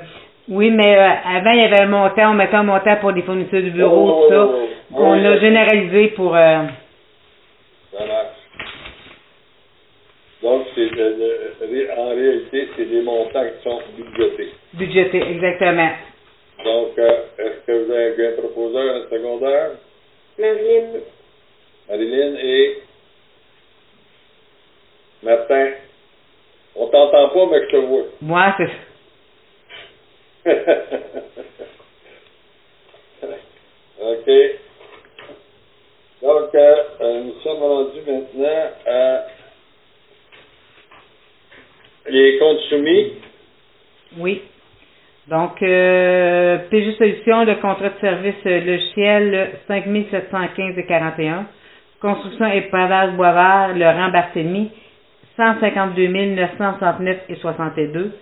oui, 0.48 0.70
mais 0.70 0.96
euh, 0.96 1.08
avant 1.24 1.50
il 1.50 1.58
y 1.60 1.64
avait 1.64 1.80
un 1.80 1.86
montant, 1.88 2.30
on 2.30 2.34
mettait 2.34 2.54
un 2.56 2.62
montant 2.62 2.96
pour 2.96 3.12
des 3.12 3.22
fournitures 3.22 3.62
du 3.62 3.70
bureau, 3.72 4.08
Oh, 4.08 4.22
tout 4.22 4.28
ça. 4.34 4.44
oh, 4.46 4.52
oh, 4.54 4.68
oh. 4.92 5.02
On 5.02 5.14
l'a 5.14 5.32
oui. 5.32 5.40
généralisé 5.40 6.08
pour 6.08 6.36
euh, 6.36 6.58
Ça 7.92 8.06
marche. 8.06 8.36
Donc, 10.42 10.66
c'est 10.74 10.90
en 11.98 12.08
réalité, 12.10 12.68
c'est 12.76 12.84
des 12.84 13.00
montants 13.02 13.42
qui 13.42 13.68
sont 13.68 13.80
budgétés. 13.96 14.50
budgéter, 14.74 15.22
exactement. 15.30 15.88
Donc, 16.64 16.98
euh, 16.98 17.10
est-ce 17.38 17.66
que 17.66 17.84
vous 17.84 17.90
avez 17.92 18.26
un 18.28 18.32
proposeur, 18.32 18.96
un 18.96 19.10
secondaire? 19.10 19.70
Marilyn, 20.38 21.00
Marilyn 21.88 22.34
et 22.40 22.76
Martin. 25.22 25.70
On 26.74 26.88
t'entend 26.88 27.28
pas, 27.30 27.46
mais 27.50 27.62
je 27.64 27.70
te 27.70 27.76
vois. 27.76 28.04
Moi, 28.20 28.54
c'est 28.58 28.70
OK. 34.00 34.30
Donc, 36.22 36.54
euh, 36.54 36.74
euh, 37.00 37.24
nous 37.24 37.34
sommes 37.42 37.62
rendus 37.62 38.00
maintenant 38.06 38.70
à 38.86 39.26
les 42.08 42.38
comptes 42.38 42.60
soumis. 42.68 43.12
Oui. 44.18 44.42
Donc, 45.28 45.60
euh, 45.62 46.58
PG 46.70 46.92
Solutions, 46.96 47.44
le 47.44 47.56
contrat 47.56 47.88
de 47.88 48.00
service 48.00 48.44
logiciel 48.44 49.58
5715 49.66 50.78
et 50.78 50.86
41. 50.86 51.46
Construction 52.00 52.46
et 52.46 52.62
pavage 52.62 53.12
Boisvert, 53.12 53.96
rang 53.96 54.10
Barthélemy, 54.10 54.70
152 55.36 56.08
969 56.08 57.16
et 57.28 57.34
62. 57.36 58.12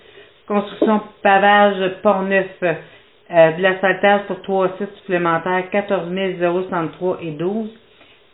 Construction 0.47 1.01
pavage 1.23 1.93
Port-Neuf, 2.03 2.47
euh, 2.63 3.53
de 3.53 4.27
pour 4.27 4.43
trois 4.43 4.69
sites 4.79 4.95
supplémentaires, 4.99 5.71
14 5.71 6.11
063 6.39 7.19
et 7.23 7.31
12. 7.31 7.71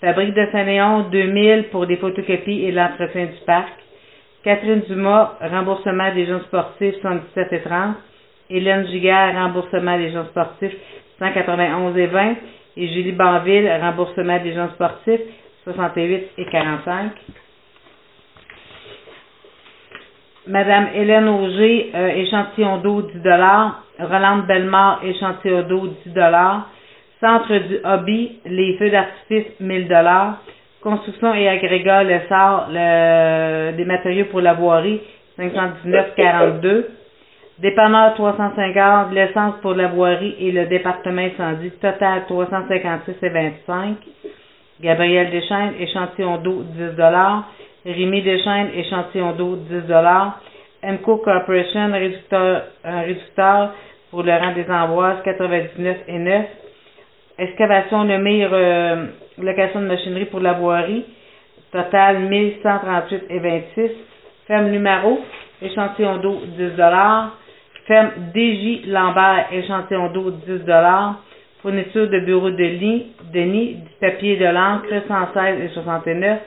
Fabrique 0.01 0.35
de 0.35 0.47
Saint-Léon, 0.51 1.11
2000 1.11 1.65
pour 1.71 1.87
des 1.87 1.97
photocopies 1.97 2.65
et 2.65 2.73
l'entretien 2.73 3.27
du 3.27 3.45
parc. 3.47 3.69
Catherine 4.43 4.81
Dumas, 4.89 5.35
remboursement 5.43 6.15
des 6.15 6.25
jeunes 6.25 6.41
sportifs, 6.43 6.95
117 7.03 7.53
et 7.53 7.61
30. 7.61 7.97
Hélène 8.49 8.87
Giguère, 8.87 9.35
remboursement 9.35 9.99
des 9.99 10.11
jeunes 10.11 10.27
sportifs, 10.29 10.75
191 11.19 11.97
et 11.99 12.07
20. 12.07 12.35
Et 12.79 12.89
Julie 12.89 13.13
Banville, 13.13 13.71
remboursement 13.81 14.39
des 14.39 14.55
jeunes 14.55 14.71
sportifs, 14.71 15.21
68 15.65 16.31
et 16.39 16.47
45. 16.47 17.13
Madame 20.47 20.89
Hélène 20.95 21.29
Auger, 21.29 21.91
euh, 21.95 22.09
échantillon 22.09 22.79
d'eau, 22.79 23.03
10 23.03 23.21
Rolande 24.01 24.47
Bellemare, 24.47 25.01
échantillon 25.05 25.63
d'eau, 25.63 25.89
10 26.07 26.15
Centre 27.21 27.55
du 27.69 27.79
hobby, 27.85 28.41
les 28.47 28.77
feux 28.79 28.91
d'artifice, 28.91 29.61
1000 29.61 29.89
Construction 30.83 31.35
et 31.35 31.47
agrégat, 31.47 32.05
le 32.05 32.21
sort, 32.27 32.69
des 33.77 33.85
matériaux 33.85 34.25
pour 34.31 34.41
la 34.41 34.55
voirie, 34.55 35.01
519,42. 35.39 36.87
Dépanneur 37.59 38.15
350, 38.15 39.13
l'essence 39.13 39.57
pour 39.61 39.75
la 39.75 39.89
voirie 39.89 40.35
et 40.41 40.51
le 40.51 40.65
département 40.65 41.21
incendie, 41.21 41.71
total 41.73 42.25
356 42.27 43.13
et 43.21 43.29
25. 43.29 43.97
Gabriel 44.81 45.31
Deschaines, 45.31 45.75
échantillon 45.79 46.39
d'eau, 46.39 46.63
10 46.63 46.97
Rémi 47.85 48.21
Deschaines, 48.21 48.71
échantillon 48.75 49.33
d'eau, 49.33 49.57
10 49.57 49.91
MCO 50.83 51.17
Corporation, 51.19 51.91
réducteur, 51.93 52.63
un 52.85 53.01
réducteur 53.01 53.71
pour 54.11 54.23
le 54.23 54.33
rang 54.33 54.53
des 54.53 54.71
Amboises, 54.71 55.23
99 55.25 55.97
et 56.09 56.19
9. 56.19 56.47
Excavation 57.39 58.05
Lemire, 58.05 58.51
euh, 58.53 59.07
location 59.39 59.81
de 59.81 59.87
machinerie 59.87 60.27
pour 60.27 60.41
la 60.41 60.53
voirie, 60.55 61.07
total 61.73 62.19
1138 62.21 63.25
et 63.31 63.39
26. 63.39 63.91
Ferme 64.47 64.71
Numero, 64.71 65.21
échantillon 65.63 66.19
d'eau, 66.19 66.41
10 66.59 66.73
Ferme 67.87 68.11
DJ 68.35 68.87
Lambert, 68.89 69.47
échantillon 69.53 70.09
d'eau, 70.09 70.31
10 70.31 70.65
Fourniture 71.63 72.09
de 72.09 72.21
bureau 72.21 72.51
de 72.51 72.65
lit, 72.65 73.07
de 73.33 73.41
nid, 73.41 73.75
du 73.75 73.91
papier 74.01 74.37
de 74.37 74.47
l'encre, 74.47 74.89
116 75.09 75.61
et 75.61 75.69
69. 75.69 76.41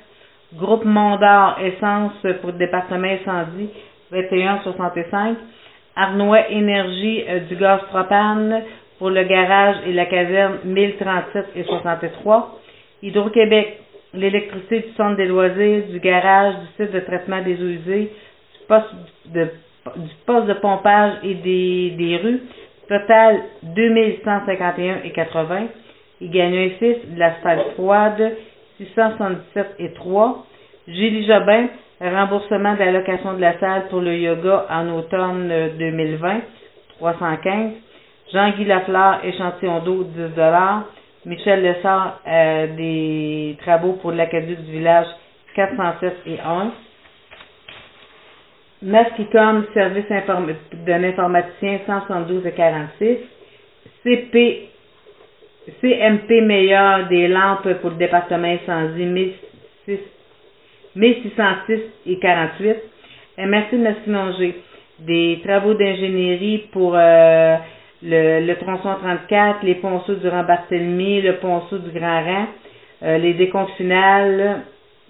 Groupe 0.58 0.86
Mondor, 0.86 1.58
essence 1.64 2.14
pour 2.42 2.52
le 2.52 2.58
département 2.58 3.08
incendie, 3.08 3.70
21,65. 4.12 5.36
Arnois 5.96 6.50
Énergie, 6.50 7.24
euh, 7.28 7.40
du 7.42 7.56
gaz 7.56 7.82
propane 7.90 8.62
pour 9.00 9.10
le 9.10 9.24
garage 9.24 9.78
et 9.88 9.94
la 9.94 10.06
caserne, 10.06 10.58
1037 10.64 11.46
et 11.56 11.64
63. 11.64 12.60
Hydro-Québec, 13.02 13.80
l'électricité 14.14 14.80
du 14.82 14.94
centre 14.96 15.18
des 15.18 15.26
loisirs, 15.26 15.84
du 15.90 16.00
garage, 16.00 16.56
du 16.56 16.84
site 16.84 16.94
de 16.94 17.00
traitement 17.00 17.42
des 17.42 17.56
eaux 17.62 17.68
usées, 17.68 18.12
du 18.54 18.66
poste 18.68 18.94
de, 19.34 20.54
pompage 20.54 21.14
et 21.24 21.34
des, 21.36 21.96
des 21.98 22.18
rues. 22.18 22.42
Total 22.88 23.42
2151 23.64 25.02
et 25.04 25.12
80. 25.12 25.68
Il 26.22 26.30
gagne 26.32 26.58
un 26.58 26.70
6 26.80 27.14
de 27.14 27.20
l'asphalte 27.20 27.74
froide, 27.74 28.34
677 28.78 29.76
et 29.80 29.94
3. 29.94 30.46
Julie 30.88 31.26
Jobin, 31.26 31.68
remboursement 32.02 32.74
de 32.74 32.80
la 32.80 32.92
location 32.92 33.34
de 33.34 33.42
la 33.42 33.58
salle 33.60 33.88
pour 33.90 34.02
le 34.02 34.16
yoga 34.18 34.66
en 34.70 34.90
automne 34.90 35.50
euh, 35.52 35.70
2020, 35.78 36.42
315. 37.00 37.72
Jean-Guy 38.34 38.66
Lafleur, 38.66 39.20
échantillon 39.24 39.80
d'eau, 39.80 40.04
10 40.04 40.34
Michel 41.26 41.62
Lessard, 41.62 42.20
euh, 42.28 42.68
des 42.76 43.58
travaux 43.62 43.94
pour 43.94 44.12
l'aqueduc 44.12 44.60
du 44.66 44.72
village, 44.74 45.08
407 45.56 46.18
et 46.26 46.40
1. 46.40 46.72
Masquicom, 48.82 49.66
service 49.74 50.06
d'un 50.86 51.04
informaticien, 51.06 51.80
172 51.86 52.46
et 52.46 52.52
46. 52.52 53.18
CP, 54.04 54.70
CMP 55.82 56.42
meilleur 56.42 57.08
des 57.08 57.28
lampes 57.28 57.74
pour 57.82 57.92
le 57.92 57.96
département 57.98 58.48
incendie, 58.48 59.06
1006 59.06 60.00
1606 60.96 61.80
et 62.08 62.20
48. 62.20 62.76
MRC 63.38 63.74
Massinonger, 63.74 64.56
des 65.00 65.42
travaux 65.44 65.74
d'ingénierie 65.74 66.70
pour 66.72 66.94
euh, 66.96 67.56
le, 68.04 68.46
le 68.46 68.56
tronçon 68.58 68.96
34, 69.02 69.64
les 69.64 69.76
ponceaux 69.76 70.16
du 70.16 70.28
rang 70.28 70.44
Barthélemy, 70.44 71.22
le 71.22 71.38
ponceau 71.38 71.80
du 71.80 71.90
Grand 71.92 72.24
Rang, 72.24 72.48
euh, 73.04 73.18
les 73.18 73.34
décomptes 73.34 73.72
finales, 73.72 74.62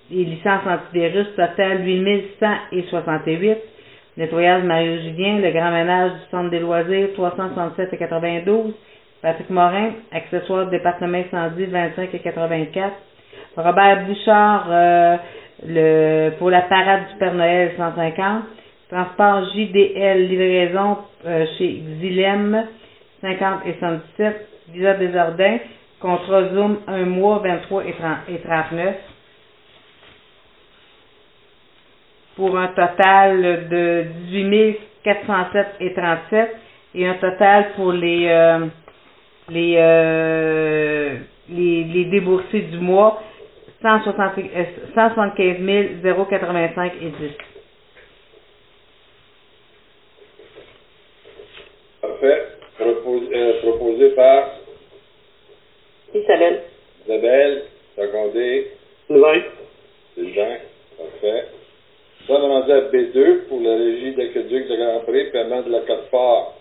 les 0.10 0.24
licences 0.24 0.66
antivirus, 0.66 1.28
total 1.36 1.84
8168. 1.84 3.58
Nettoyage 4.16 4.64
Mario 4.64 5.02
Julien, 5.02 5.40
le 5.40 5.50
grand 5.52 5.72
ménage 5.72 6.12
du 6.12 6.20
centre 6.30 6.52
des 6.52 6.60
loisirs, 6.60 7.10
367 7.16 7.94
et 7.94 7.98
92. 7.98 8.74
Patrick 9.24 9.50
Morin, 9.50 9.92
accessoires 10.12 10.66
du 10.66 10.72
département 10.72 11.18
incendie, 11.18 11.66
25 11.66 12.14
et 12.14 12.20
84. 12.20 12.94
Robert 13.56 14.06
Bouchard, 14.06 14.66
euh, 14.70 15.18
le, 15.66 16.32
pour 16.38 16.50
la 16.50 16.64
parade 16.64 17.08
du 17.10 17.18
Père 17.20 17.34
Noël, 17.34 17.72
150. 17.78 18.44
Transport 18.92 19.46
JDL, 19.56 20.28
livraison 20.28 20.98
euh, 21.26 21.46
chez 21.58 21.82
Xylem, 22.00 22.66
50 23.22 23.62
et 23.66 23.76
117. 23.80 24.50
Visa 24.74 24.94
Desjardins, 24.96 25.58
Contrat 26.02 26.50
Zoom, 26.54 26.80
un 26.88 27.06
mois, 27.06 27.40
23 27.40 27.86
et, 27.86 27.94
30 27.94 28.18
et 28.28 28.40
39. 28.40 28.96
Pour 32.36 32.58
un 32.58 32.68
total 32.68 33.70
de 33.70 34.06
18 34.28 34.78
407 35.06 35.68
et 35.80 35.94
37 35.94 36.56
et 36.96 37.08
un 37.08 37.14
total 37.16 37.72
pour 37.76 37.94
les 37.94 38.28
euh, 38.30 38.66
les, 39.50 39.76
euh, 39.78 41.16
les 41.50 41.84
les 41.84 42.06
déboursés 42.06 42.62
du 42.62 42.78
mois 42.78 43.22
160 43.82 44.38
euh, 44.38 44.64
175 44.96 46.02
085 46.30 46.94
et 47.02 47.06
10. 47.06 47.14
Parfait. 52.02 52.48
Euh, 52.80 53.62
proposé 53.62 54.10
par 54.10 54.50
Isabelle. 56.14 56.64
Isabelle, 57.06 57.64
secondé 57.98 58.72
Sylvain. 59.08 59.42
Sylvain. 60.16 60.58
Parfait. 60.98 61.48
Donne 62.28 62.42
rendu 62.42 62.72
à 62.72 62.82
B2 62.82 63.48
pour 63.50 63.60
la 63.60 63.76
régie 63.76 64.16
d'aqueduc 64.16 64.68
de 64.70 64.76
Grand 64.78 65.00
Prix, 65.02 65.30
paiement 65.32 65.62
de 65.62 65.72
la 65.72 65.80
cote-part 65.82 66.54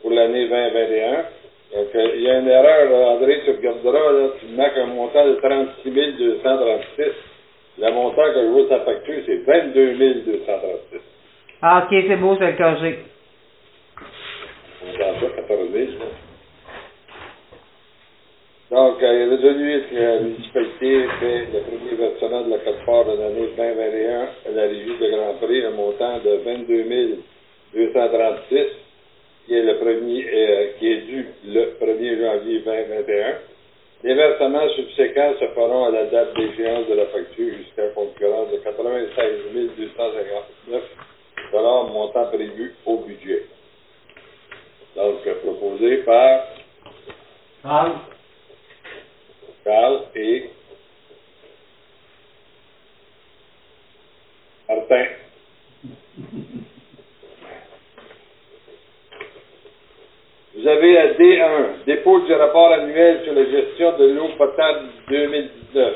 pour 0.00 0.10
l'année 0.10 0.48
2021. 0.48 1.24
Donc, 1.72 1.88
euh, 1.94 2.10
il 2.14 2.22
y 2.22 2.30
a 2.30 2.38
une 2.38 2.48
erreur, 2.48 2.90
là, 2.90 3.08
André, 3.14 3.40
tu 3.44 3.50
regarderas, 3.50 4.12
là, 4.12 4.28
tu 4.40 4.46
marques 4.54 4.76
un 4.76 4.86
montant 4.86 5.26
de 5.26 5.34
36 5.34 5.90
236. 5.90 7.12
Le 7.78 7.90
montant 7.90 8.22
que 8.32 8.40
je 8.40 8.58
sur 8.58 8.68
sa 8.68 8.80
facture, 8.80 9.22
c'est 9.26 9.44
22 9.44 9.94
236. 10.26 11.00
Ah, 11.62 11.84
ok, 11.84 12.04
c'est 12.06 12.16
beau, 12.16 12.34
je 12.34 12.40
vais 12.40 12.52
le 12.52 12.56
corriger. 12.56 12.98
On 14.84 14.90
entend 14.90 15.20
ça, 15.20 15.26
14 15.36 15.70
000. 15.72 15.84
là. 15.98 16.04
Donc, 18.70 19.02
euh, 19.02 19.12
il 19.14 19.20
est 19.20 19.36
résolu 19.36 19.82
que 19.90 19.94
la 19.94 20.18
municipalité 20.20 21.06
fait 21.20 21.46
le 21.52 21.60
premier 21.60 21.94
versement 21.96 22.42
de 22.42 22.50
la 22.50 22.58
cote-part 22.58 23.04
de 23.04 23.20
l'année 23.20 23.48
2021 23.56 24.20
à 24.20 24.50
la 24.54 24.62
régie 24.62 24.96
de 25.00 25.10
Grand 25.10 25.34
Prix, 25.34 25.64
un 25.64 25.70
montant 25.70 26.18
de 26.18 26.40
22 26.44 27.18
236, 27.74 28.66
qui 29.46 29.54
est 29.54 29.62
le 29.62 29.78
premier, 29.78 30.26
euh, 30.32 30.66
qui 30.78 30.92
est 30.92 31.00
dû 31.02 31.26
le 31.46 31.76
1er 31.80 32.20
janvier 32.20 32.60
2021. 32.60 33.34
Les 34.02 34.14
versements 34.14 34.68
subséquents 34.70 35.32
se 35.40 35.46
feront 35.48 35.86
à 35.86 35.90
la 35.90 36.04
date 36.06 36.34
d'échéance 36.36 36.86
de 36.88 36.94
la 36.94 37.06
facture 37.06 37.54
jusqu'à 37.56 37.88
concurrence 37.88 38.50
de 38.52 38.58
96 38.58 39.76
259 39.78 40.82
montant 41.92 42.26
prévu 42.26 42.74
au 42.84 42.98
budget. 42.98 43.46
Donc, 44.96 45.22
proposé 45.42 45.98
par 45.98 46.40
Charles, 47.62 47.92
Carl 49.64 50.00
et 50.14 50.50
Martin. 54.68 55.23
Avez 60.74 60.94
la 60.94 61.14
D1, 61.14 61.84
dépôt 61.86 62.20
du 62.20 62.34
rapport 62.34 62.72
annuel 62.72 63.22
sur 63.24 63.34
la 63.34 63.46
gestion 63.46 63.96
de 63.98 64.06
l'eau 64.06 64.28
potable 64.38 64.80
2019. 65.10 65.94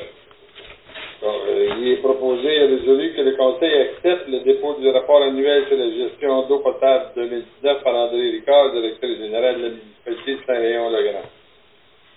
Donc, 1.23 1.37
euh, 1.49 1.71
il 1.79 1.89
est 1.93 1.97
proposé 2.03 2.57
et 2.57 2.65
résolu 2.67 3.13
que 3.15 3.23
le 3.23 3.33
Conseil 3.33 3.75
accepte 3.77 4.29
le 4.29 4.41
dépôt 4.41 4.75
du 4.75 4.89
rapport 4.91 5.23
annuel 5.23 5.65
sur 5.69 5.77
la 5.79 5.91
gestion 5.91 6.43
d'eau 6.49 6.61
potable 6.61 7.07
2019 7.17 7.83
par 7.85 7.95
André 7.97 8.31
Ricard, 8.31 8.73
directeur 8.73 9.11
général 9.17 9.59
de 9.59 9.63
la 9.65 9.71
municipalité 9.71 10.35
de 10.35 10.41
Saint-Léon-le-Grand. 10.47 11.23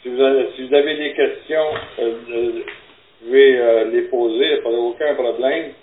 Si 0.04 0.10
vous, 0.10 0.22
avez, 0.22 0.46
vous 0.58 0.76
des 0.96 1.14
questions, 1.14 1.68
euh, 2.00 2.14
euh, 2.32 2.52
vous 3.22 3.28
pouvez 3.28 3.86
les 3.92 4.02
poser, 4.04 4.46
il 4.66 4.70
n'y 4.70 4.76
a 4.76 4.80
aucun 4.80 5.16
problème, 5.16 5.74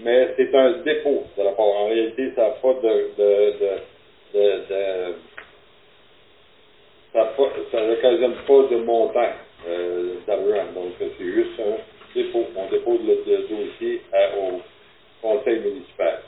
mais 0.00 0.34
c'est 0.36 0.54
un 0.54 0.72
dépôt 0.84 1.24
de 1.38 1.42
rapport. 1.42 1.76
En 1.80 1.86
réalité, 1.86 2.32
ça 2.36 2.42
n'a 2.44 2.50
pas 2.50 2.74
de, 2.74 3.10
de- 4.34 5.35
ça 7.16 7.34
ça 7.72 7.86
n'occasionne 7.86 8.36
pas 8.46 8.62
de 8.64 8.76
montant 8.78 9.32
euh, 9.66 10.16
d'argent. 10.26 10.72
Donc, 10.74 10.92
c'est 11.00 11.24
juste 11.24 11.60
un 11.60 11.78
dépôt. 12.14 12.46
On 12.56 12.68
dépose 12.68 13.00
le, 13.04 13.22
le 13.26 13.42
dossier 13.48 14.02
à- 14.12 14.36
au 14.38 14.60
conseil 15.22 15.60
municipal. 15.60 16.22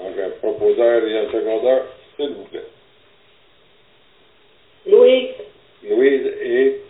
Donc, 0.00 0.18
un 0.18 0.30
proposeur 0.40 1.04
et 1.06 1.18
un 1.18 1.32
secondeur, 1.32 1.86
s'il 2.16 2.34
vous 2.34 2.44
plaît. 2.44 2.64
Louise. 4.86 5.30
Louise 5.84 6.26
et 6.42 6.80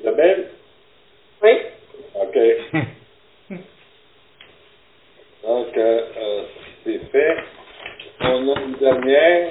Isabelle? 0.00 0.50
Oui. 1.42 1.52
OK. 2.14 2.38
Donc, 5.44 5.76
euh, 5.76 6.02
euh, 6.18 6.44
c'est 6.84 6.98
fait. 7.12 7.36
On 8.24 8.54
une 8.56 8.74
dernière. 8.78 9.50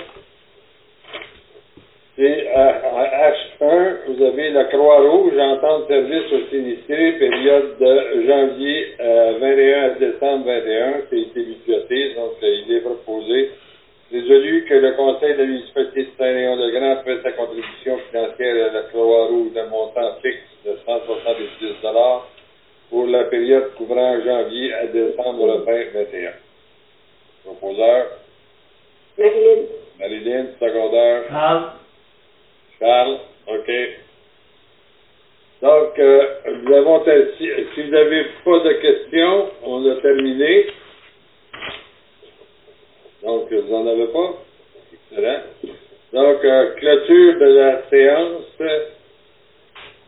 C'est 2.16 2.52
à, 2.54 2.68
à 2.68 3.32
H1, 3.32 3.96
vous 4.08 4.24
avez 4.24 4.52
la 4.52 4.66
Croix-Rouge, 4.66 5.34
entente 5.38 5.88
de 5.90 5.94
service 5.94 6.32
aux 6.32 6.50
sinistrés, 6.50 7.14
période 7.14 7.78
de 7.80 8.28
janvier 8.28 8.96
euh, 9.00 9.38
21 9.40 9.84
à 9.84 9.90
décembre 9.92 10.46
21, 10.46 10.92
qui 11.10 11.16
a 11.16 11.20
été 11.20 11.44
budgété, 11.44 12.14
donc 12.16 12.34
euh, 12.44 12.62
il 12.68 12.76
est 12.76 12.82
proposé 12.82 13.52
résolu 14.12 14.66
que 14.66 14.74
le 14.74 14.92
Conseil 14.92 15.34
de 15.34 15.40
la 15.40 15.46
municipalité 15.46 16.04
de 16.04 16.10
Saint-Léon-le-Grand 16.18 17.04
fait 17.04 17.22
sa 17.24 17.32
contribution 17.32 17.98
financière 18.10 18.70
à 18.70 18.74
la 18.74 18.82
Croix-Rouge 18.84 19.54
d'un 19.54 19.68
montant 19.68 20.16
fixe 20.22 20.38
de 20.66 20.78
170 20.86 21.40
pour 22.90 23.08
la 23.08 23.24
période 23.26 23.74
couvrant 23.76 24.22
janvier 24.22 24.74
à 24.74 24.88
décembre 24.88 25.64
2021. 25.66 26.32
Proposeur, 27.46 28.21
Marilyn. 29.18 29.66
Marilyn, 30.00 30.46
secondaire, 30.60 31.24
Charles, 31.30 31.72
Charles, 32.80 33.20
OK. 33.48 33.72
Donc, 35.62 36.00
euh, 36.00 36.26
nous 36.64 36.74
avons, 36.76 37.04
si, 37.38 37.50
si 37.76 37.84
vous 37.84 37.92
n'avez 37.92 38.26
pas 38.44 38.60
de 38.60 38.74
questions, 38.74 39.52
on 39.64 39.92
a 39.92 39.96
terminé. 40.02 40.66
Donc, 43.24 43.52
vous 43.52 43.72
n'en 43.72 43.86
avez 43.88 44.08
pas? 44.08 44.34
Excellent. 45.12 45.42
Donc, 46.14 46.44
euh, 46.44 46.72
clôture 46.76 47.40
de 47.40 47.46
la 47.46 47.90
séance. 47.90 48.62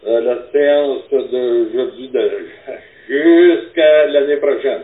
Euh, 0.05 0.21
la 0.21 0.51
séance 0.51 1.03
d'aujourd'hui 1.11 2.09
de, 2.09 2.31
jusqu'à 3.07 4.07
l'année 4.07 4.37
prochaine. 4.37 4.81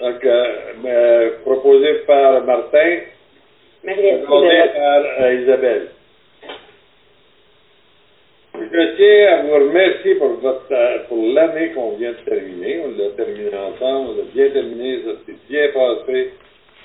Donc, 0.00 0.24
euh, 0.24 1.30
proposé 1.42 1.94
par 2.06 2.44
Martin, 2.44 2.98
Isabelle. 3.82 4.26
par 4.26 5.02
euh, 5.20 5.34
Isabelle. 5.42 5.88
Je 8.54 8.96
tiens 8.96 9.32
à 9.32 9.42
vous 9.42 9.54
remercier 9.54 10.14
pour 10.16 10.28
votre 10.34 10.66
euh, 10.70 10.98
pour 11.08 11.24
l'année 11.32 11.70
qu'on 11.70 11.96
vient 11.96 12.12
de 12.12 12.30
terminer. 12.30 12.80
On 12.84 12.90
l'a 12.98 13.10
terminé 13.10 13.50
ensemble, 13.54 14.10
on 14.10 14.16
l'a 14.16 14.24
bien 14.34 14.50
terminé, 14.50 15.00
ça 15.04 15.12
s'est 15.24 15.38
bien 15.48 15.68
passé, 15.68 16.30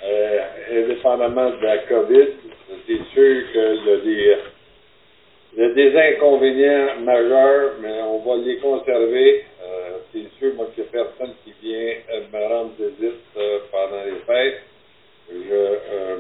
euh, 0.06 0.40
indépendamment 0.72 1.50
de 1.50 1.66
la 1.66 1.78
COVID. 1.80 2.28
C'est 2.88 3.14
sûr 3.14 3.44
qu'il 3.52 3.88
y 3.88 3.92
a 3.92 3.98
des 3.98 4.38
il 5.54 5.60
y 5.60 5.66
a 5.66 5.70
des 5.70 5.98
inconvénients 5.98 7.02
majeurs, 7.04 7.72
mais 7.82 8.02
on 8.04 8.20
va 8.20 8.38
les 8.38 8.58
conserver. 8.58 9.44
C'est 10.14 10.28
sûr, 10.40 10.54
moi, 10.56 10.68
qu'il 10.76 10.84
n'y 10.84 10.90
a 10.90 11.06
personne 11.06 11.34
qui 11.44 11.54
vient 11.64 11.94
euh, 12.14 12.22
me 12.34 12.48
rendre 12.48 12.72
visite 12.78 13.20
euh, 13.38 13.60
pendant 13.72 14.04
les 14.04 14.20
fêtes. 14.28 14.62
Je, 15.30 15.54
euh, 15.54 16.18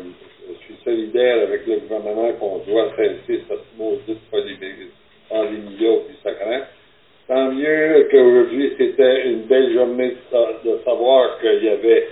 je 0.47 0.65
suis 0.65 0.75
solidaire 0.86 1.43
avec 1.43 1.65
le 1.67 1.77
gouvernement 1.80 2.32
qu'on 2.34 2.60
doit 2.60 2.89
cesser 2.95 3.43
cette 3.49 3.77
maudite 3.77 4.19
pandémie- 4.32 4.89
pandémie-là 5.30 5.91
au 5.91 5.99
plus 6.01 6.15
sacrant. 6.23 6.62
Tant 7.27 7.51
mieux 7.51 8.08
qu'aujourd'hui, 8.12 8.73
c'était 8.77 9.27
une 9.30 9.43
belle 9.43 9.73
journée 9.73 10.10
de, 10.12 10.17
sa- 10.32 10.54
de 10.63 10.77
savoir 10.86 11.39
qu'il 11.39 11.63
y 11.63 11.69
avait 11.69 12.08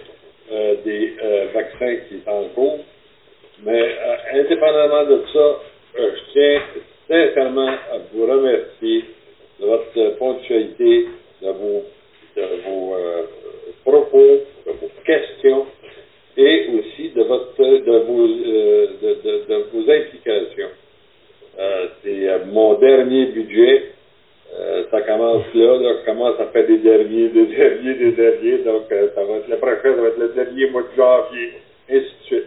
des 0.83 1.13
vaccins 1.53 1.95
qui 2.07 2.15
étaient 2.15 2.29
en 2.29 2.45
cours. 2.55 2.79
Mais 3.63 3.95
indépendamment 4.33 5.05
de 5.05 5.21
ça, 5.33 5.59
je 5.95 6.31
tiens 6.33 6.61
sincèrement 7.07 7.67
à 7.67 7.97
vous 8.13 8.25
remercier 8.25 9.05
de 9.59 9.65
votre 9.65 10.09
ponctualité, 10.17 11.05
de 11.41 11.49
vos, 11.51 11.83
de 12.35 12.43
vos 12.65 12.95
propos, 13.85 14.39
de 14.65 14.71
vos 14.71 14.91
questions 15.05 15.65
et 16.37 16.67
aussi 16.73 17.09
de 17.09 17.23
votre 17.23 17.57
de 17.57 17.97
vos 17.99 18.25
euh, 18.27 18.87
de, 19.01 19.09
de- 19.23 19.45
de 19.47 19.63
vos 19.73 19.91
implications. 19.91 20.69
Euh, 21.59 21.87
c'est 22.03 22.29
euh, 22.29 22.39
mon 22.51 22.75
dernier 22.75 23.27
budget. 23.27 23.91
Euh, 24.57 24.83
ça 24.91 25.01
commence 25.01 25.45
là, 25.53 25.77
là, 25.77 25.93
commence 26.05 26.39
à 26.39 26.47
faire 26.47 26.65
des 26.67 26.77
derniers, 26.79 27.29
des 27.29 27.45
derniers, 27.47 27.93
des 27.95 28.11
derniers, 28.13 28.57
donc 28.59 28.83
ça 28.89 29.23
va 29.23 29.37
être 29.37 29.47
le 29.49 29.57
prochain, 29.57 29.81
ça 29.83 30.01
va 30.01 30.07
être 30.07 30.17
le 30.17 30.29
dernier 30.29 30.69
mois 30.71 30.83
de 30.83 30.95
janvier, 30.97 31.53
ainsi 31.89 32.05
de 32.05 32.25
suite. 32.25 32.45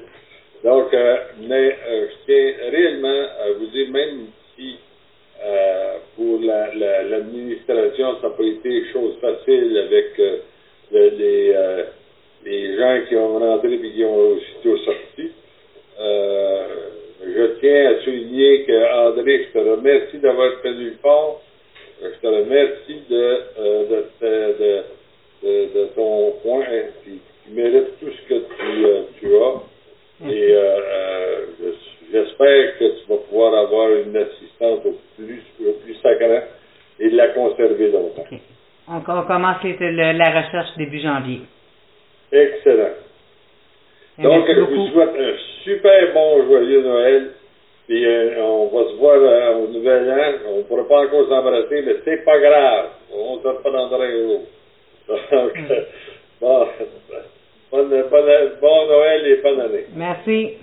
Donc, 0.65 0.93
euh, 0.95 1.17
mais 1.43 1.77
euh, 1.89 2.07
je 2.11 2.27
tiens 2.27 2.71
réellement 2.71 3.23
à 3.41 3.53
vous 3.59 3.67
dire, 3.67 3.91
même 3.91 4.27
si 4.57 4.77
euh, 5.45 5.97
pour 6.17 6.41
la- 6.41 6.75
la- 6.75 7.03
l'administration, 7.05 8.17
ça 8.21 8.29
n'a 8.29 8.35
pas 8.35 8.45
été 8.45 8.85
facile 9.21 9.77
avec 9.79 10.07
euh, 10.19 10.37
le- 10.93 11.09
les, 11.09 11.53
euh, 11.55 11.83
les 12.45 12.77
gens 12.77 13.01
qui 13.09 13.17
ont 13.17 13.39
rentré 13.39 13.75
et 13.75 13.79
qui 13.93 14.05
ont 14.05 14.17
aussitôt 14.33 14.77
sorti. 14.79 15.31
Euh, 16.01 16.67
je 17.25 17.47
tiens 17.61 17.91
à 17.91 18.01
souligner 18.03 18.63
que, 18.65 19.09
André, 19.09 19.45
je 19.55 19.59
te 19.59 19.65
remercie 19.65 20.19
d'avoir 20.19 20.61
tenu 20.63 20.87
le 20.87 20.97
fort. 21.03 21.41
Euh, 22.03 22.09
Je 22.15 22.21
te 22.21 22.27
remercie 22.27 23.01
de, 23.09 23.39
euh, 23.59 23.85
de, 23.85 24.05
de, 24.21 24.59
de, 24.59 24.83
de- 25.43 25.79
de 25.81 25.85
ton 25.95 26.33
point. 26.43 26.63
hein, 26.69 26.85
qui 27.05 27.19
qui 27.45 27.51
mérite 27.51 27.87
tout 28.01 28.09
ce 28.11 28.29
que 28.29 28.39
tu, 28.39 28.85
euh, 28.87 29.03
tu 29.19 29.27
as. 29.35 30.31
Et 30.31 30.53
euh, 30.53 30.79
euh, 30.81 31.47
je- 31.61 32.13
j'espère 32.13 32.79
que 32.79 32.85
tu 32.85 33.09
vas 33.09 33.17
pouvoir 33.17 33.55
avoir 33.55 33.91
une 33.91 34.17
assistante 34.17 34.87
au 34.87 34.95
plus, 35.17 35.43
au 35.67 35.73
plus 35.73 35.95
sacrant 35.97 36.41
et 37.01 37.09
la 37.09 37.29
conserver 37.29 37.89
longtemps. 37.89 38.25
OK. 38.31 38.39
On, 38.89 39.01
on 39.09 39.23
commence 39.43 39.63
le- 39.81 40.13
la 40.19 40.31
recherche 40.43 40.77
début 40.77 41.01
janvier. 41.01 41.41
Excellent. 42.31 42.95
Et 44.19 44.23
Donc, 44.23 44.47
je 44.47 44.61
vous 44.61 44.89
souhaite 44.89 45.15
un 45.19 45.33
super 45.65 46.13
bon 46.15 46.45
joyeux 46.47 46.83
Noël. 46.83 47.31
Puis 47.89 48.07
euh, 48.07 48.41
on 48.41 48.67
va 48.69 48.91
se 48.91 48.95
voir 48.97 49.17
euh, 49.19 49.55
au 49.57 49.67
Nouvel 49.69 50.09
An. 50.11 50.49
On 50.49 50.59
ne 50.59 50.63
pourra 50.63 50.87
pas 50.87 51.01
encore 51.07 51.29
s'embrasser, 51.29 51.83
mais 51.85 51.97
c'est 52.05 52.25
pas 52.25 52.39
grave. 52.39 52.87
On 53.13 53.37
ne 53.37 53.43
sort 53.43 53.61
pas 53.63 53.71
dans 53.71 53.89
l'autre. 53.89 54.45
Donc, 55.33 55.55
Mm. 55.57 55.69
bon, 56.41 56.67
bon 58.61 58.87
Noël 58.87 59.27
et 59.27 59.37
bonne 59.43 59.61
année. 59.61 59.87
Merci. 59.95 60.57